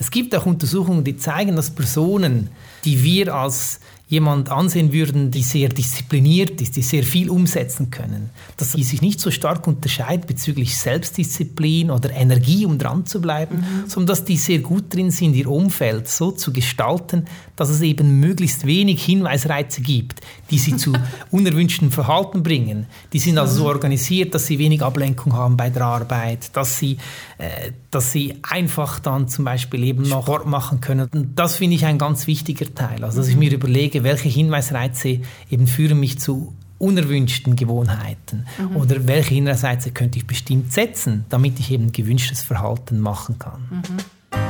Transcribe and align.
Es 0.00 0.10
gibt 0.10 0.34
auch 0.34 0.46
Untersuchungen, 0.46 1.04
die 1.04 1.18
zeigen, 1.18 1.56
dass 1.56 1.70
Personen, 1.70 2.48
die 2.86 3.04
wir 3.04 3.34
als 3.34 3.80
jemand 4.10 4.50
ansehen 4.50 4.92
würden, 4.92 5.30
die 5.30 5.44
sehr 5.44 5.68
diszipliniert 5.68 6.60
ist, 6.60 6.74
die 6.74 6.82
sehr 6.82 7.04
viel 7.04 7.30
umsetzen 7.30 7.90
können, 7.90 8.30
dass 8.56 8.72
sie 8.72 8.82
sich 8.82 9.00
nicht 9.00 9.20
so 9.20 9.30
stark 9.30 9.68
unterscheidet 9.68 10.26
bezüglich 10.26 10.76
Selbstdisziplin 10.76 11.92
oder 11.92 12.10
Energie, 12.10 12.66
um 12.66 12.76
dran 12.76 13.06
zu 13.06 13.20
bleiben, 13.20 13.58
mhm. 13.58 13.88
sondern 13.88 14.08
dass 14.08 14.24
die 14.24 14.36
sehr 14.36 14.58
gut 14.58 14.92
drin 14.92 15.12
sind, 15.12 15.34
ihr 15.34 15.48
Umfeld 15.48 16.08
so 16.08 16.32
zu 16.32 16.52
gestalten, 16.52 17.26
dass 17.54 17.68
es 17.68 17.82
eben 17.82 18.18
möglichst 18.18 18.66
wenig 18.66 19.04
Hinweisreize 19.04 19.80
gibt, 19.80 20.22
die 20.50 20.58
sie 20.58 20.76
zu 20.76 20.92
unerwünschten 21.30 21.92
Verhalten 21.92 22.42
bringen. 22.42 22.86
Die 23.12 23.20
sind 23.20 23.38
also 23.38 23.54
so 23.54 23.60
mhm. 23.62 23.68
organisiert, 23.68 24.34
dass 24.34 24.46
sie 24.46 24.58
wenig 24.58 24.82
Ablenkung 24.82 25.34
haben 25.34 25.56
bei 25.56 25.70
der 25.70 25.82
Arbeit, 25.82 26.56
dass 26.56 26.78
sie, 26.78 26.96
äh, 27.38 27.70
dass 27.92 28.10
sie 28.10 28.38
einfach 28.42 28.98
dann 28.98 29.28
zum 29.28 29.44
Beispiel 29.44 29.84
eben 29.84 30.02
noch 30.02 30.24
Sport 30.24 30.46
machen 30.46 30.80
können. 30.80 31.08
Und 31.14 31.38
das 31.38 31.56
finde 31.56 31.76
ich 31.76 31.84
ein 31.84 31.98
ganz 31.98 32.26
wichtiger 32.26 32.74
Teil. 32.74 33.04
Also 33.04 33.18
dass 33.18 33.28
ich 33.28 33.36
mir 33.36 33.52
überlege, 33.52 33.99
welche 34.04 34.28
Hinweisreize 34.28 35.20
eben 35.50 35.66
führen 35.66 36.00
mich 36.00 36.18
zu 36.18 36.54
unerwünschten 36.78 37.56
Gewohnheiten 37.56 38.46
mhm. 38.58 38.76
oder 38.76 39.06
welche 39.06 39.34
Hinweisreize 39.34 39.90
könnte 39.90 40.18
ich 40.18 40.26
bestimmt 40.26 40.72
setzen, 40.72 41.26
damit 41.28 41.60
ich 41.60 41.70
eben 41.70 41.92
gewünschtes 41.92 42.42
Verhalten 42.42 43.00
machen 43.00 43.38
kann. 43.38 43.68
Mhm. 43.70 44.40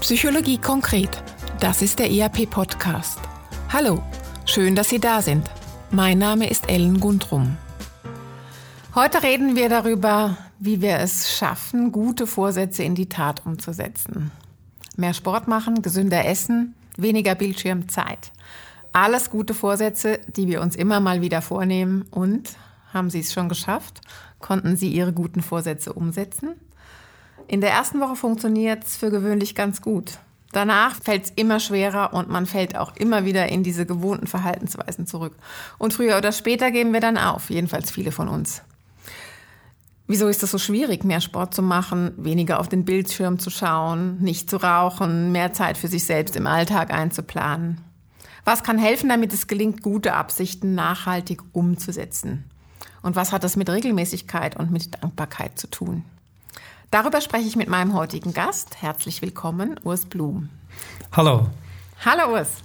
Psychologie 0.00 0.58
konkret. 0.58 1.22
Das 1.60 1.82
ist 1.82 1.98
der 1.98 2.10
ERP-Podcast. 2.10 3.20
Hallo, 3.68 4.02
schön, 4.46 4.74
dass 4.74 4.88
Sie 4.88 4.98
da 4.98 5.20
sind. 5.20 5.48
Mein 5.90 6.18
Name 6.18 6.48
ist 6.48 6.70
Ellen 6.70 6.98
Gundrum. 6.98 7.58
Heute 8.94 9.22
reden 9.22 9.54
wir 9.56 9.68
darüber, 9.68 10.38
wie 10.58 10.80
wir 10.80 10.98
es 10.98 11.36
schaffen, 11.36 11.92
gute 11.92 12.26
Vorsätze 12.26 12.82
in 12.82 12.94
die 12.94 13.08
Tat 13.08 13.44
umzusetzen. 13.44 14.30
Mehr 15.00 15.14
Sport 15.14 15.48
machen, 15.48 15.82
gesünder 15.82 16.26
essen, 16.26 16.74
weniger 16.96 17.34
Bildschirmzeit. 17.34 18.30
Alles 18.92 19.30
gute 19.30 19.54
Vorsätze, 19.54 20.20
die 20.28 20.46
wir 20.46 20.60
uns 20.60 20.76
immer 20.76 21.00
mal 21.00 21.20
wieder 21.22 21.42
vornehmen. 21.42 22.04
Und 22.10 22.50
haben 22.92 23.08
Sie 23.08 23.20
es 23.20 23.32
schon 23.32 23.48
geschafft? 23.48 24.00
Konnten 24.40 24.76
Sie 24.76 24.88
Ihre 24.88 25.12
guten 25.12 25.42
Vorsätze 25.42 25.92
umsetzen? 25.92 26.50
In 27.48 27.60
der 27.60 27.70
ersten 27.70 28.00
Woche 28.00 28.16
funktioniert 28.16 28.84
es 28.84 28.96
für 28.96 29.10
gewöhnlich 29.10 29.54
ganz 29.54 29.80
gut. 29.80 30.18
Danach 30.52 30.96
fällt 30.96 31.24
es 31.24 31.30
immer 31.30 31.60
schwerer 31.60 32.12
und 32.12 32.28
man 32.28 32.46
fällt 32.46 32.76
auch 32.76 32.96
immer 32.96 33.24
wieder 33.24 33.48
in 33.48 33.62
diese 33.62 33.86
gewohnten 33.86 34.26
Verhaltensweisen 34.26 35.06
zurück. 35.06 35.34
Und 35.78 35.94
früher 35.94 36.18
oder 36.18 36.32
später 36.32 36.70
geben 36.70 36.92
wir 36.92 37.00
dann 37.00 37.16
auf, 37.16 37.50
jedenfalls 37.50 37.90
viele 37.90 38.12
von 38.12 38.28
uns. 38.28 38.62
Wieso 40.10 40.26
ist 40.26 40.42
es 40.42 40.50
so 40.50 40.58
schwierig, 40.58 41.04
mehr 41.04 41.20
Sport 41.20 41.54
zu 41.54 41.62
machen, 41.62 42.14
weniger 42.16 42.58
auf 42.58 42.68
den 42.68 42.84
Bildschirm 42.84 43.38
zu 43.38 43.48
schauen, 43.48 44.18
nicht 44.20 44.50
zu 44.50 44.56
rauchen, 44.56 45.30
mehr 45.30 45.52
Zeit 45.52 45.78
für 45.78 45.86
sich 45.86 46.02
selbst 46.02 46.34
im 46.34 46.48
Alltag 46.48 46.92
einzuplanen? 46.92 47.80
Was 48.44 48.64
kann 48.64 48.76
helfen, 48.76 49.08
damit 49.08 49.32
es 49.32 49.46
gelingt, 49.46 49.82
gute 49.82 50.14
Absichten 50.14 50.74
nachhaltig 50.74 51.42
umzusetzen? 51.52 52.50
Und 53.02 53.14
was 53.14 53.30
hat 53.30 53.44
das 53.44 53.54
mit 53.54 53.70
Regelmäßigkeit 53.70 54.56
und 54.56 54.72
mit 54.72 55.00
Dankbarkeit 55.00 55.60
zu 55.60 55.68
tun? 55.68 56.04
Darüber 56.90 57.20
spreche 57.20 57.46
ich 57.46 57.54
mit 57.54 57.68
meinem 57.68 57.94
heutigen 57.94 58.34
Gast. 58.34 58.82
Herzlich 58.82 59.22
willkommen, 59.22 59.78
Urs 59.84 60.06
Blum. 60.06 60.48
Hallo. 61.12 61.50
Hallo 62.04 62.32
Urs. 62.32 62.64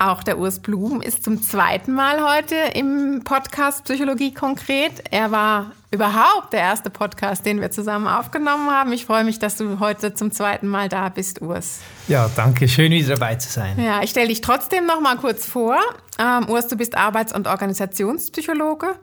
Auch 0.00 0.22
der 0.22 0.38
Urs 0.38 0.60
Blum 0.60 1.02
ist 1.02 1.24
zum 1.24 1.42
zweiten 1.42 1.92
Mal 1.92 2.22
heute 2.22 2.54
im 2.74 3.22
Podcast 3.24 3.82
Psychologie 3.82 4.32
konkret. 4.32 4.92
Er 5.10 5.32
war 5.32 5.72
überhaupt 5.90 6.52
der 6.52 6.60
erste 6.60 6.88
Podcast, 6.88 7.44
den 7.44 7.60
wir 7.60 7.72
zusammen 7.72 8.06
aufgenommen 8.06 8.70
haben. 8.70 8.92
Ich 8.92 9.06
freue 9.06 9.24
mich, 9.24 9.40
dass 9.40 9.56
du 9.56 9.80
heute 9.80 10.14
zum 10.14 10.30
zweiten 10.30 10.68
Mal 10.68 10.88
da 10.88 11.08
bist, 11.08 11.42
Urs. 11.42 11.80
Ja, 12.06 12.30
danke. 12.36 12.68
Schön, 12.68 12.92
wieder 12.92 13.16
dabei 13.16 13.34
zu 13.34 13.50
sein. 13.50 13.76
Ja, 13.76 14.00
ich 14.00 14.10
stelle 14.10 14.28
dich 14.28 14.40
trotzdem 14.40 14.86
noch 14.86 15.00
mal 15.00 15.16
kurz 15.16 15.46
vor. 15.46 15.76
Ähm, 16.20 16.48
Urs, 16.48 16.68
du 16.68 16.76
bist 16.76 16.96
Arbeits- 16.96 17.34
und 17.34 17.48
Organisationspsychologe. 17.48 18.94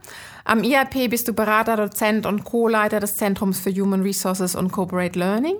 Am 0.45 0.63
IAP 0.63 1.09
bist 1.09 1.27
du 1.27 1.33
Berater, 1.33 1.75
Dozent 1.75 2.25
und 2.25 2.45
Co-Leiter 2.45 3.01
des 3.01 3.17
Zentrums 3.17 3.59
für 3.59 3.71
Human 3.71 4.01
Resources 4.01 4.55
und 4.55 4.71
Corporate 4.71 5.19
Learning. 5.19 5.55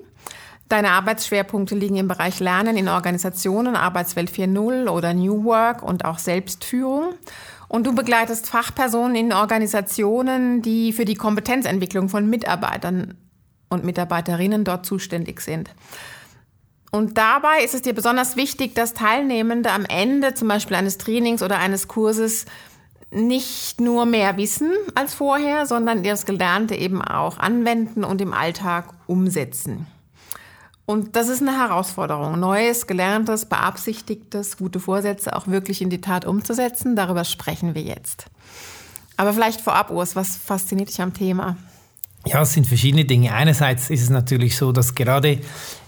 Deine 0.67 0.91
Arbeitsschwerpunkte 0.91 1.75
liegen 1.75 1.95
im 1.95 2.07
Bereich 2.07 2.39
Lernen 2.39 2.75
in 2.75 2.87
Organisationen, 2.87 3.75
Arbeitswelt 3.75 4.31
4.0 4.31 4.89
oder 4.89 5.13
New 5.13 5.43
Work 5.43 5.83
und 5.83 6.05
auch 6.05 6.17
Selbstführung. 6.17 7.13
Und 7.67 7.85
du 7.85 7.93
begleitest 7.93 8.47
Fachpersonen 8.47 9.15
in 9.15 9.33
Organisationen, 9.33 10.63
die 10.63 10.91
für 10.91 11.05
die 11.05 11.15
Kompetenzentwicklung 11.15 12.09
von 12.09 12.27
Mitarbeitern 12.29 13.15
und 13.69 13.83
Mitarbeiterinnen 13.83 14.63
dort 14.63 14.85
zuständig 14.85 15.41
sind. 15.41 15.69
Und 16.91 17.17
dabei 17.17 17.63
ist 17.63 17.73
es 17.73 17.81
dir 17.81 17.93
besonders 17.93 18.35
wichtig, 18.35 18.73
dass 18.73 18.93
Teilnehmende 18.93 19.71
am 19.71 19.85
Ende 19.85 20.33
zum 20.33 20.47
Beispiel 20.47 20.77
eines 20.77 20.97
Trainings 20.97 21.43
oder 21.43 21.59
eines 21.59 21.87
Kurses 21.87 22.45
nicht 23.11 23.81
nur 23.81 24.05
mehr 24.05 24.37
wissen 24.37 24.71
als 24.95 25.13
vorher, 25.13 25.65
sondern 25.65 26.03
das 26.03 26.25
Gelernte 26.25 26.75
eben 26.75 27.01
auch 27.01 27.37
anwenden 27.37 28.03
und 28.03 28.21
im 28.21 28.33
Alltag 28.33 28.85
umsetzen. 29.07 29.87
Und 30.85 31.15
das 31.15 31.29
ist 31.29 31.41
eine 31.41 31.57
Herausforderung, 31.57 32.39
Neues, 32.39 32.85
Gelerntes, 32.85 33.45
Beabsichtigtes, 33.45 34.57
gute 34.57 34.79
Vorsätze 34.79 35.35
auch 35.35 35.47
wirklich 35.47 35.81
in 35.81 35.89
die 35.89 36.01
Tat 36.01 36.25
umzusetzen. 36.25 36.95
Darüber 36.95 37.23
sprechen 37.23 37.73
wir 37.73 37.81
jetzt. 37.81 38.27
Aber 39.17 39.33
vielleicht 39.33 39.61
vorab, 39.61 39.89
Urs, 39.89 40.15
was 40.15 40.37
fasziniert 40.37 40.89
dich 40.89 41.01
am 41.01 41.13
Thema? 41.13 41.57
Ja, 42.27 42.41
es 42.41 42.53
sind 42.53 42.65
verschiedene 42.67 43.05
Dinge. 43.05 43.33
Einerseits 43.33 43.89
ist 43.89 44.01
es 44.01 44.09
natürlich 44.09 44.57
so, 44.57 44.71
dass 44.71 44.95
gerade 44.95 45.39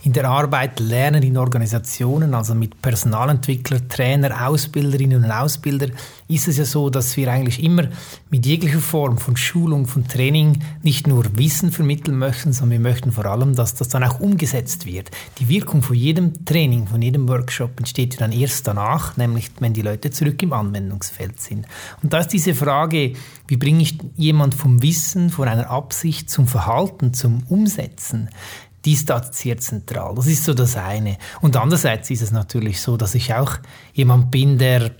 in 0.07 0.13
der 0.13 0.29
Arbeit 0.29 0.79
Lernen 0.79 1.21
in 1.21 1.35
Organisationen, 1.35 2.33
also 2.33 2.55
mit 2.55 2.81
Personalentwickler, 2.81 3.89
Trainer, 3.89 4.47
Ausbilderinnen 4.47 5.21
und 5.21 5.29
Ausbilder, 5.29 5.87
ist 6.29 6.47
es 6.47 6.55
ja 6.55 6.63
so, 6.63 6.89
dass 6.89 7.17
wir 7.17 7.29
eigentlich 7.29 7.61
immer 7.61 7.89
mit 8.29 8.45
jeglicher 8.45 8.79
Form 8.79 9.17
von 9.17 9.35
Schulung, 9.35 9.85
von 9.85 10.07
Training 10.07 10.63
nicht 10.81 11.07
nur 11.07 11.25
Wissen 11.37 11.73
vermitteln 11.73 12.17
möchten, 12.17 12.53
sondern 12.53 12.81
wir 12.81 12.89
möchten 12.89 13.11
vor 13.11 13.25
allem, 13.25 13.53
dass 13.53 13.75
das 13.75 13.89
dann 13.89 14.05
auch 14.05 14.21
umgesetzt 14.21 14.85
wird. 14.85 15.11
Die 15.39 15.49
Wirkung 15.49 15.81
von 15.81 15.97
jedem 15.97 16.45
Training, 16.45 16.87
von 16.87 17.01
jedem 17.01 17.27
Workshop 17.27 17.77
entsteht 17.77 18.13
ja 18.13 18.21
dann 18.21 18.31
erst 18.31 18.65
danach, 18.65 19.17
nämlich 19.17 19.51
wenn 19.59 19.73
die 19.73 19.81
Leute 19.81 20.11
zurück 20.11 20.41
im 20.41 20.53
Anwendungsfeld 20.53 21.41
sind. 21.41 21.65
Und 22.01 22.13
da 22.13 22.19
ist 22.19 22.29
diese 22.29 22.55
Frage, 22.55 23.11
wie 23.49 23.57
bringe 23.57 23.81
ich 23.81 23.97
jemand 24.15 24.55
vom 24.55 24.81
Wissen, 24.81 25.29
von 25.29 25.49
einer 25.49 25.69
Absicht 25.69 26.29
zum 26.29 26.47
Verhalten, 26.47 27.13
zum 27.13 27.43
Umsetzen? 27.49 28.29
Die 28.87 28.93
ist 28.93 29.11
sehr 29.33 29.57
zentral. 29.57 30.15
Das 30.15 30.27
ist 30.27 30.45
so 30.45 30.53
das 30.53 30.77
eine. 30.77 31.17
Und 31.41 31.57
andererseits 31.57 32.09
ist 32.09 32.21
es 32.21 32.31
natürlich 32.31 32.79
so, 32.79 32.95
dass 32.95 33.15
ich 33.15 33.33
auch 33.33 33.57
jemand 33.93 34.31
bin, 34.31 34.57
der 34.57 34.91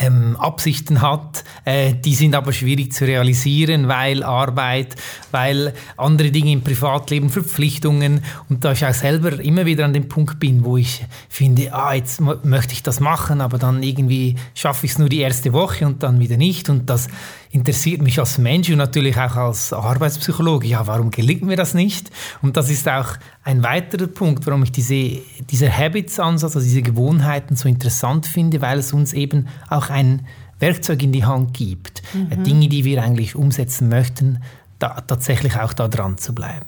ähm, 0.00 0.36
Absichten 0.36 1.00
hat, 1.00 1.44
äh, 1.64 1.94
die 1.94 2.16
sind 2.16 2.34
aber 2.34 2.52
schwierig 2.52 2.92
zu 2.92 3.04
realisieren, 3.04 3.86
weil 3.86 4.24
Arbeit, 4.24 4.96
weil 5.30 5.74
andere 5.96 6.32
Dinge 6.32 6.50
im 6.50 6.62
Privatleben, 6.62 7.30
Verpflichtungen 7.30 8.24
und 8.48 8.64
da 8.64 8.72
ich 8.72 8.84
auch 8.84 8.92
selber 8.92 9.38
immer 9.38 9.66
wieder 9.66 9.84
an 9.84 9.92
dem 9.92 10.08
Punkt 10.08 10.40
bin, 10.40 10.64
wo 10.64 10.76
ich 10.76 11.04
finde, 11.28 11.72
ah, 11.72 11.94
jetzt 11.94 12.20
möchte 12.20 12.72
ich 12.72 12.82
das 12.82 12.98
machen, 12.98 13.40
aber 13.40 13.58
dann 13.58 13.84
irgendwie 13.84 14.34
schaffe 14.54 14.86
ich 14.86 14.92
es 14.92 14.98
nur 14.98 15.08
die 15.08 15.20
erste 15.20 15.52
Woche 15.52 15.86
und 15.86 16.02
dann 16.02 16.18
wieder 16.18 16.36
nicht 16.36 16.68
und 16.68 16.90
das 16.90 17.06
interessiert 17.54 18.02
mich 18.02 18.18
als 18.18 18.36
Mensch 18.38 18.68
und 18.68 18.78
natürlich 18.78 19.16
auch 19.16 19.36
als 19.36 19.72
Arbeitspsychologe. 19.72 20.66
Ja, 20.66 20.88
warum 20.88 21.12
gelingt 21.12 21.42
mir 21.42 21.56
das 21.56 21.72
nicht? 21.72 22.10
Und 22.42 22.56
das 22.56 22.68
ist 22.68 22.88
auch 22.88 23.14
ein 23.44 23.62
weiterer 23.62 24.08
Punkt, 24.08 24.44
warum 24.46 24.64
ich 24.64 24.72
diese, 24.72 25.20
dieser 25.50 25.70
Habits-Ansatz, 25.70 26.56
also 26.56 26.66
diese 26.66 26.82
Gewohnheiten 26.82 27.54
so 27.54 27.68
interessant 27.68 28.26
finde, 28.26 28.60
weil 28.60 28.80
es 28.80 28.92
uns 28.92 29.12
eben 29.12 29.46
auch 29.70 29.88
ein 29.88 30.26
Werkzeug 30.58 31.02
in 31.04 31.12
die 31.12 31.24
Hand 31.24 31.54
gibt, 31.54 32.02
mhm. 32.12 32.42
Dinge, 32.42 32.68
die 32.68 32.84
wir 32.84 33.02
eigentlich 33.02 33.36
umsetzen 33.36 33.88
möchten, 33.88 34.42
da, 34.80 35.00
tatsächlich 35.02 35.56
auch 35.56 35.72
da 35.72 35.86
dran 35.86 36.18
zu 36.18 36.34
bleiben. 36.34 36.66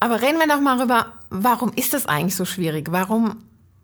Aber 0.00 0.20
reden 0.20 0.38
wir 0.38 0.48
doch 0.48 0.60
mal 0.60 0.76
darüber, 0.76 1.06
warum 1.30 1.72
ist 1.72 1.94
das 1.94 2.06
eigentlich 2.06 2.34
so 2.34 2.44
schwierig? 2.44 2.88
Warum, 2.90 3.36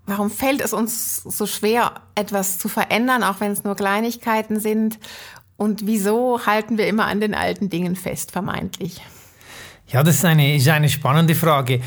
warum 0.07 0.29
fällt 0.29 0.61
es 0.61 0.73
uns 0.73 1.19
so 1.19 1.47
schwer, 1.47 1.93
etwas 2.17 2.59
zu 2.59 2.69
verändern, 2.69 3.23
auch 3.23 3.39
wenn 3.39 3.53
es 3.53 3.63
nur 3.63 3.77
Kleinigkeiten 3.77 4.59
sind? 4.59 4.99
Und 5.61 5.87
wieso 5.87 6.47
halten 6.47 6.79
wir 6.79 6.87
immer 6.87 7.05
an 7.05 7.21
den 7.21 7.35
alten 7.35 7.69
Dingen 7.69 7.95
fest, 7.95 8.31
vermeintlich? 8.31 9.03
Ja, 9.89 10.03
das 10.03 10.15
ist 10.15 10.25
eine, 10.25 10.57
ist 10.57 10.67
eine 10.69 10.89
spannende 10.89 11.35
Frage. 11.35 11.83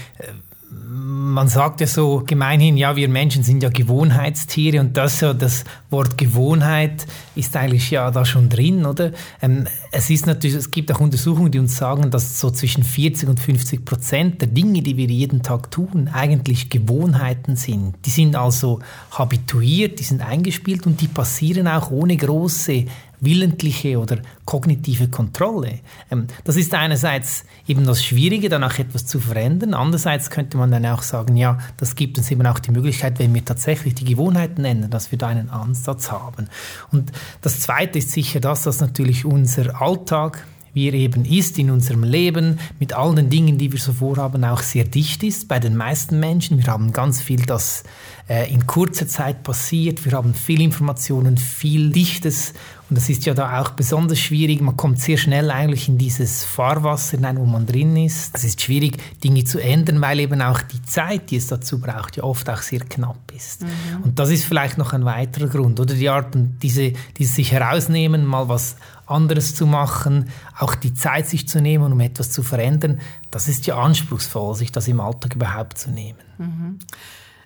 Man 0.69 1.47
sagt 1.47 1.81
ja 1.81 1.87
so 1.87 2.21
gemeinhin, 2.23 2.77
ja, 2.77 2.95
wir 2.95 3.09
Menschen 3.09 3.41
sind 3.41 3.63
ja 3.63 3.69
Gewohnheitstiere 3.69 4.79
und 4.79 4.95
das 4.95 5.21
ja 5.21 5.33
das 5.33 5.63
Wort 5.89 6.19
Gewohnheit 6.19 7.07
ist 7.33 7.55
eigentlich 7.55 7.89
ja 7.89 8.11
da 8.11 8.25
schon 8.25 8.47
drin, 8.47 8.85
oder? 8.85 9.11
Ähm, 9.41 9.67
es 9.91 10.11
ist 10.11 10.27
natürlich, 10.27 10.55
es 10.55 10.69
gibt 10.69 10.91
auch 10.91 10.99
Untersuchungen, 10.99 11.51
die 11.51 11.57
uns 11.57 11.75
sagen, 11.75 12.11
dass 12.11 12.39
so 12.39 12.51
zwischen 12.51 12.83
40 12.83 13.27
und 13.27 13.39
50 13.39 13.85
Prozent 13.85 14.41
der 14.41 14.49
Dinge, 14.49 14.83
die 14.83 14.97
wir 14.97 15.07
jeden 15.07 15.41
Tag 15.41 15.71
tun, 15.71 16.11
eigentlich 16.13 16.69
Gewohnheiten 16.69 17.55
sind. 17.55 17.95
Die 18.05 18.11
sind 18.11 18.35
also 18.35 18.81
habituiert, 19.09 19.99
die 19.99 20.03
sind 20.03 20.21
eingespielt 20.21 20.85
und 20.85 21.01
die 21.01 21.07
passieren 21.07 21.67
auch 21.67 21.89
ohne 21.89 22.15
große 22.17 22.85
willentliche 23.23 23.99
oder 23.99 24.17
kognitive 24.45 25.07
Kontrolle. 25.07 25.79
Ähm, 26.11 26.27
das 26.43 26.55
ist 26.55 26.73
einerseits 26.73 27.45
eben 27.67 27.85
das 27.85 28.03
Schwierige, 28.03 28.49
dann 28.49 28.63
auch 28.63 28.77
etwas 28.77 29.05
zu 29.05 29.19
verändern. 29.19 29.73
Andererseits 29.73 30.29
könnte 30.29 30.57
man 30.57 30.71
dann 30.71 30.85
auch 30.85 31.01
sagen, 31.01 31.37
ja, 31.37 31.57
das 31.77 31.95
gibt 31.95 32.17
uns 32.17 32.29
eben 32.31 32.45
auch 32.45 32.59
die 32.59 32.71
Möglichkeit, 32.71 33.19
wenn 33.19 33.33
wir 33.33 33.45
tatsächlich 33.45 33.95
die 33.95 34.05
Gewohnheiten 34.05 34.65
ändern, 34.65 34.91
dass 34.91 35.11
wir 35.11 35.17
da 35.17 35.27
einen 35.27 35.49
Ansatz 35.49 36.11
haben. 36.11 36.47
Und 36.91 37.11
das 37.41 37.59
Zweite 37.59 37.99
ist 37.99 38.11
sicher 38.11 38.39
das, 38.39 38.63
dass 38.63 38.81
natürlich 38.81 39.25
unser 39.25 39.81
Alltag 39.81 40.45
wie 40.73 40.87
er 40.87 40.93
eben 40.93 41.23
ist 41.23 41.59
in 41.59 41.69
unserem 41.69 42.03
Leben, 42.03 42.59
mit 42.79 42.93
all 42.93 43.13
den 43.15 43.29
Dingen, 43.29 43.57
die 43.57 43.71
wir 43.71 43.79
so 43.79 43.93
vorhaben, 43.93 44.43
auch 44.43 44.61
sehr 44.61 44.83
dicht 44.83 45.23
ist 45.23 45.47
bei 45.47 45.59
den 45.59 45.77
meisten 45.77 46.19
Menschen. 46.19 46.57
Wir 46.57 46.67
haben 46.67 46.91
ganz 46.91 47.21
viel, 47.21 47.45
das 47.45 47.83
äh, 48.27 48.51
in 48.51 48.65
kurzer 48.65 49.07
Zeit 49.07 49.43
passiert. 49.43 50.03
Wir 50.03 50.13
haben 50.13 50.33
viel 50.33 50.61
Informationen, 50.61 51.37
viel 51.37 51.91
Dichtes. 51.91 52.53
Und 52.89 52.97
das 52.97 53.09
ist 53.09 53.25
ja 53.25 53.33
da 53.33 53.61
auch 53.61 53.69
besonders 53.71 54.19
schwierig. 54.19 54.61
Man 54.61 54.77
kommt 54.77 54.99
sehr 54.99 55.17
schnell 55.17 55.49
eigentlich 55.51 55.87
in 55.87 55.97
dieses 55.97 56.43
Fahrwasser 56.43 57.17
hinein, 57.17 57.37
wo 57.37 57.45
man 57.45 57.65
drin 57.65 57.95
ist. 57.95 58.35
Es 58.35 58.43
ist 58.43 58.61
schwierig, 58.61 58.97
Dinge 59.23 59.45
zu 59.45 59.59
ändern, 59.59 60.01
weil 60.01 60.19
eben 60.19 60.41
auch 60.41 60.61
die 60.61 60.81
Zeit, 60.83 61.31
die 61.31 61.37
es 61.37 61.47
dazu 61.47 61.79
braucht, 61.79 62.17
ja 62.17 62.23
oft 62.23 62.49
auch 62.49 62.61
sehr 62.61 62.81
knapp 62.81 63.31
ist. 63.35 63.63
Mhm. 63.63 64.03
Und 64.03 64.19
das 64.19 64.29
ist 64.29 64.45
vielleicht 64.45 64.77
noch 64.77 64.93
ein 64.93 65.05
weiterer 65.05 65.47
Grund. 65.47 65.79
Oder 65.79 65.93
die 65.95 66.09
Art, 66.09 66.35
diese, 66.35 66.93
diese 67.17 67.33
sich 67.33 67.51
herausnehmen, 67.51 68.25
mal 68.25 68.49
was 68.49 68.75
anderes 69.05 69.55
zu 69.55 69.65
machen, 69.65 70.29
auch 70.59 70.75
die 70.75 70.93
Zeit 70.93 71.27
sich 71.27 71.47
zu 71.47 71.61
nehmen, 71.61 71.91
um 71.91 71.99
etwas 71.99 72.31
zu 72.31 72.43
verändern, 72.43 72.99
das 73.31 73.47
ist 73.47 73.65
ja 73.65 73.77
anspruchsvoll, 73.77 74.55
sich 74.55 74.71
das 74.71 74.87
im 74.87 74.99
Alltag 74.99 75.35
überhaupt 75.35 75.77
zu 75.77 75.89
nehmen. 75.89 76.19
Mhm. 76.37 76.79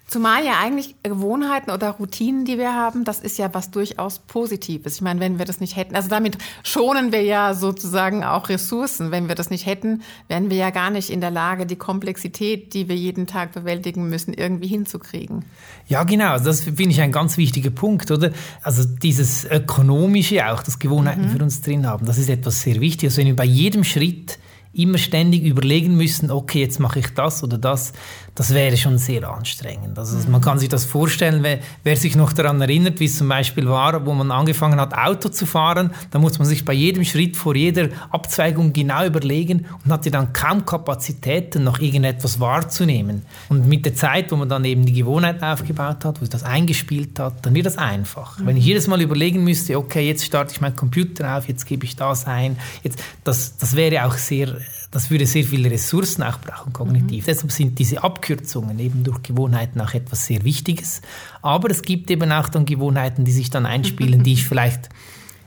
Zumal 0.09 0.45
ja 0.45 0.53
eigentlich 0.63 0.95
Gewohnheiten 1.03 1.69
oder 1.69 1.89
Routinen, 1.89 2.45
die 2.45 2.57
wir 2.57 2.73
haben, 2.73 3.03
das 3.03 3.19
ist 3.19 3.37
ja 3.37 3.53
was 3.53 3.71
durchaus 3.71 4.19
Positives. 4.19 4.95
Ich 4.95 5.01
meine, 5.01 5.19
wenn 5.19 5.37
wir 5.37 5.43
das 5.43 5.59
nicht 5.59 5.75
hätten, 5.75 5.97
also 5.97 6.07
damit 6.07 6.37
schonen 6.63 7.11
wir 7.11 7.23
ja 7.23 7.53
sozusagen 7.53 8.23
auch 8.23 8.47
Ressourcen. 8.47 9.11
Wenn 9.11 9.27
wir 9.27 9.35
das 9.35 9.49
nicht 9.49 9.65
hätten, 9.65 10.03
wären 10.29 10.49
wir 10.49 10.55
ja 10.55 10.69
gar 10.69 10.91
nicht 10.91 11.09
in 11.09 11.19
der 11.19 11.29
Lage, 11.29 11.65
die 11.65 11.75
Komplexität, 11.75 12.73
die 12.73 12.87
wir 12.87 12.95
jeden 12.95 13.27
Tag 13.27 13.51
bewältigen 13.51 14.07
müssen, 14.07 14.33
irgendwie 14.33 14.67
hinzukriegen. 14.67 15.43
Ja, 15.87 16.05
genau. 16.05 16.39
Das 16.39 16.61
finde 16.61 16.91
ich 16.91 17.01
ein 17.01 17.11
ganz 17.11 17.35
wichtiger 17.35 17.71
Punkt, 17.71 18.09
oder? 18.09 18.31
Also 18.61 18.85
dieses 18.85 19.43
Ökonomische 19.43 20.49
auch, 20.49 20.63
das 20.63 20.79
Gewohnheiten 20.79 21.23
mhm. 21.23 21.29
für 21.31 21.43
uns 21.43 21.61
drin 21.61 21.85
haben, 21.85 22.05
das 22.05 22.17
ist 22.17 22.29
etwas 22.29 22.61
sehr 22.61 22.79
Wichtiges. 22.79 23.17
wenn 23.17 23.27
wir 23.27 23.35
bei 23.35 23.43
jedem 23.43 23.83
Schritt 23.83 24.39
immer 24.77 24.97
ständig 24.97 25.43
überlegen 25.43 25.97
müssen, 25.97 26.29
okay, 26.29 26.59
jetzt 26.59 26.79
mache 26.79 26.99
ich 26.99 27.13
das 27.13 27.43
oder 27.43 27.57
das, 27.57 27.93
das 28.37 28.53
wäre 28.53 28.77
schon 28.77 28.99
sehr 28.99 29.27
anstrengend. 29.27 29.97
Also 29.97 30.15
mhm. 30.15 30.31
man 30.31 30.41
kann 30.41 30.59
sich 30.59 30.69
das 30.69 30.85
vorstellen, 30.85 31.41
wer, 31.41 31.57
wer, 31.83 31.97
sich 31.97 32.15
noch 32.15 32.33
daran 32.33 32.61
erinnert, 32.61 32.99
wie 32.99 33.05
es 33.05 33.17
zum 33.17 33.27
Beispiel 33.27 33.67
war, 33.67 34.05
wo 34.05 34.13
man 34.13 34.29
angefangen 34.31 34.79
hat, 34.79 34.93
Auto 34.95 35.29
zu 35.29 35.47
fahren, 35.47 35.91
da 36.11 36.19
muss 36.19 36.37
man 36.37 36.47
sich 36.47 36.63
bei 36.63 36.73
jedem 36.73 37.03
Schritt 37.03 37.35
vor 37.35 37.55
jeder 37.55 37.89
Abzweigung 38.11 38.73
genau 38.73 39.03
überlegen 39.03 39.65
und 39.83 39.91
hatte 39.91 40.11
dann 40.11 40.33
kaum 40.33 40.65
Kapazitäten, 40.65 41.63
noch 41.63 41.79
irgendetwas 41.79 42.39
wahrzunehmen. 42.39 43.23
Und 43.49 43.67
mit 43.67 43.85
der 43.85 43.95
Zeit, 43.95 44.31
wo 44.31 44.35
man 44.35 44.47
dann 44.47 44.63
eben 44.65 44.85
die 44.85 44.93
Gewohnheit 44.93 45.41
aufgebaut 45.41 46.05
hat, 46.05 46.17
wo 46.17 46.19
sich 46.19 46.29
das 46.29 46.43
eingespielt 46.43 47.17
hat, 47.17 47.43
dann 47.43 47.55
wird 47.55 47.65
das 47.65 47.79
einfach. 47.79 48.37
Mhm. 48.37 48.45
Wenn 48.45 48.57
ich 48.57 48.65
jedes 48.65 48.85
Mal 48.85 49.01
überlegen 49.01 49.43
müsste, 49.43 49.79
okay, 49.79 50.07
jetzt 50.07 50.23
starte 50.23 50.53
ich 50.53 50.61
meinen 50.61 50.75
Computer 50.75 51.37
auf, 51.37 51.47
jetzt 51.47 51.65
gebe 51.65 51.85
ich 51.85 51.95
das 51.95 52.27
ein, 52.27 52.57
jetzt, 52.83 52.99
das, 53.23 53.57
das 53.57 53.75
wäre 53.75 54.05
auch 54.05 54.13
sehr 54.13 54.57
das 54.91 55.11
würde 55.11 55.25
sehr 55.25 55.43
viele 55.43 55.69
Ressourcen 55.69 56.23
auch 56.23 56.39
brauchen, 56.39 56.71
kognitiv. 56.71 57.23
Mhm. 57.23 57.27
Deshalb 57.27 57.51
sind 57.51 57.79
diese 57.79 58.03
Abkürzungen 58.03 58.79
eben 58.79 59.03
durch 59.03 59.21
Gewohnheiten 59.21 59.81
auch 59.81 59.93
etwas 59.93 60.25
sehr 60.25 60.43
Wichtiges. 60.43 61.01
Aber 61.41 61.69
es 61.69 61.81
gibt 61.81 62.09
eben 62.09 62.31
auch 62.31 62.49
dann 62.49 62.65
Gewohnheiten, 62.65 63.25
die 63.25 63.31
sich 63.31 63.49
dann 63.49 63.65
einspielen, 63.65 64.23
die 64.23 64.33
ich 64.33 64.45
vielleicht 64.47 64.89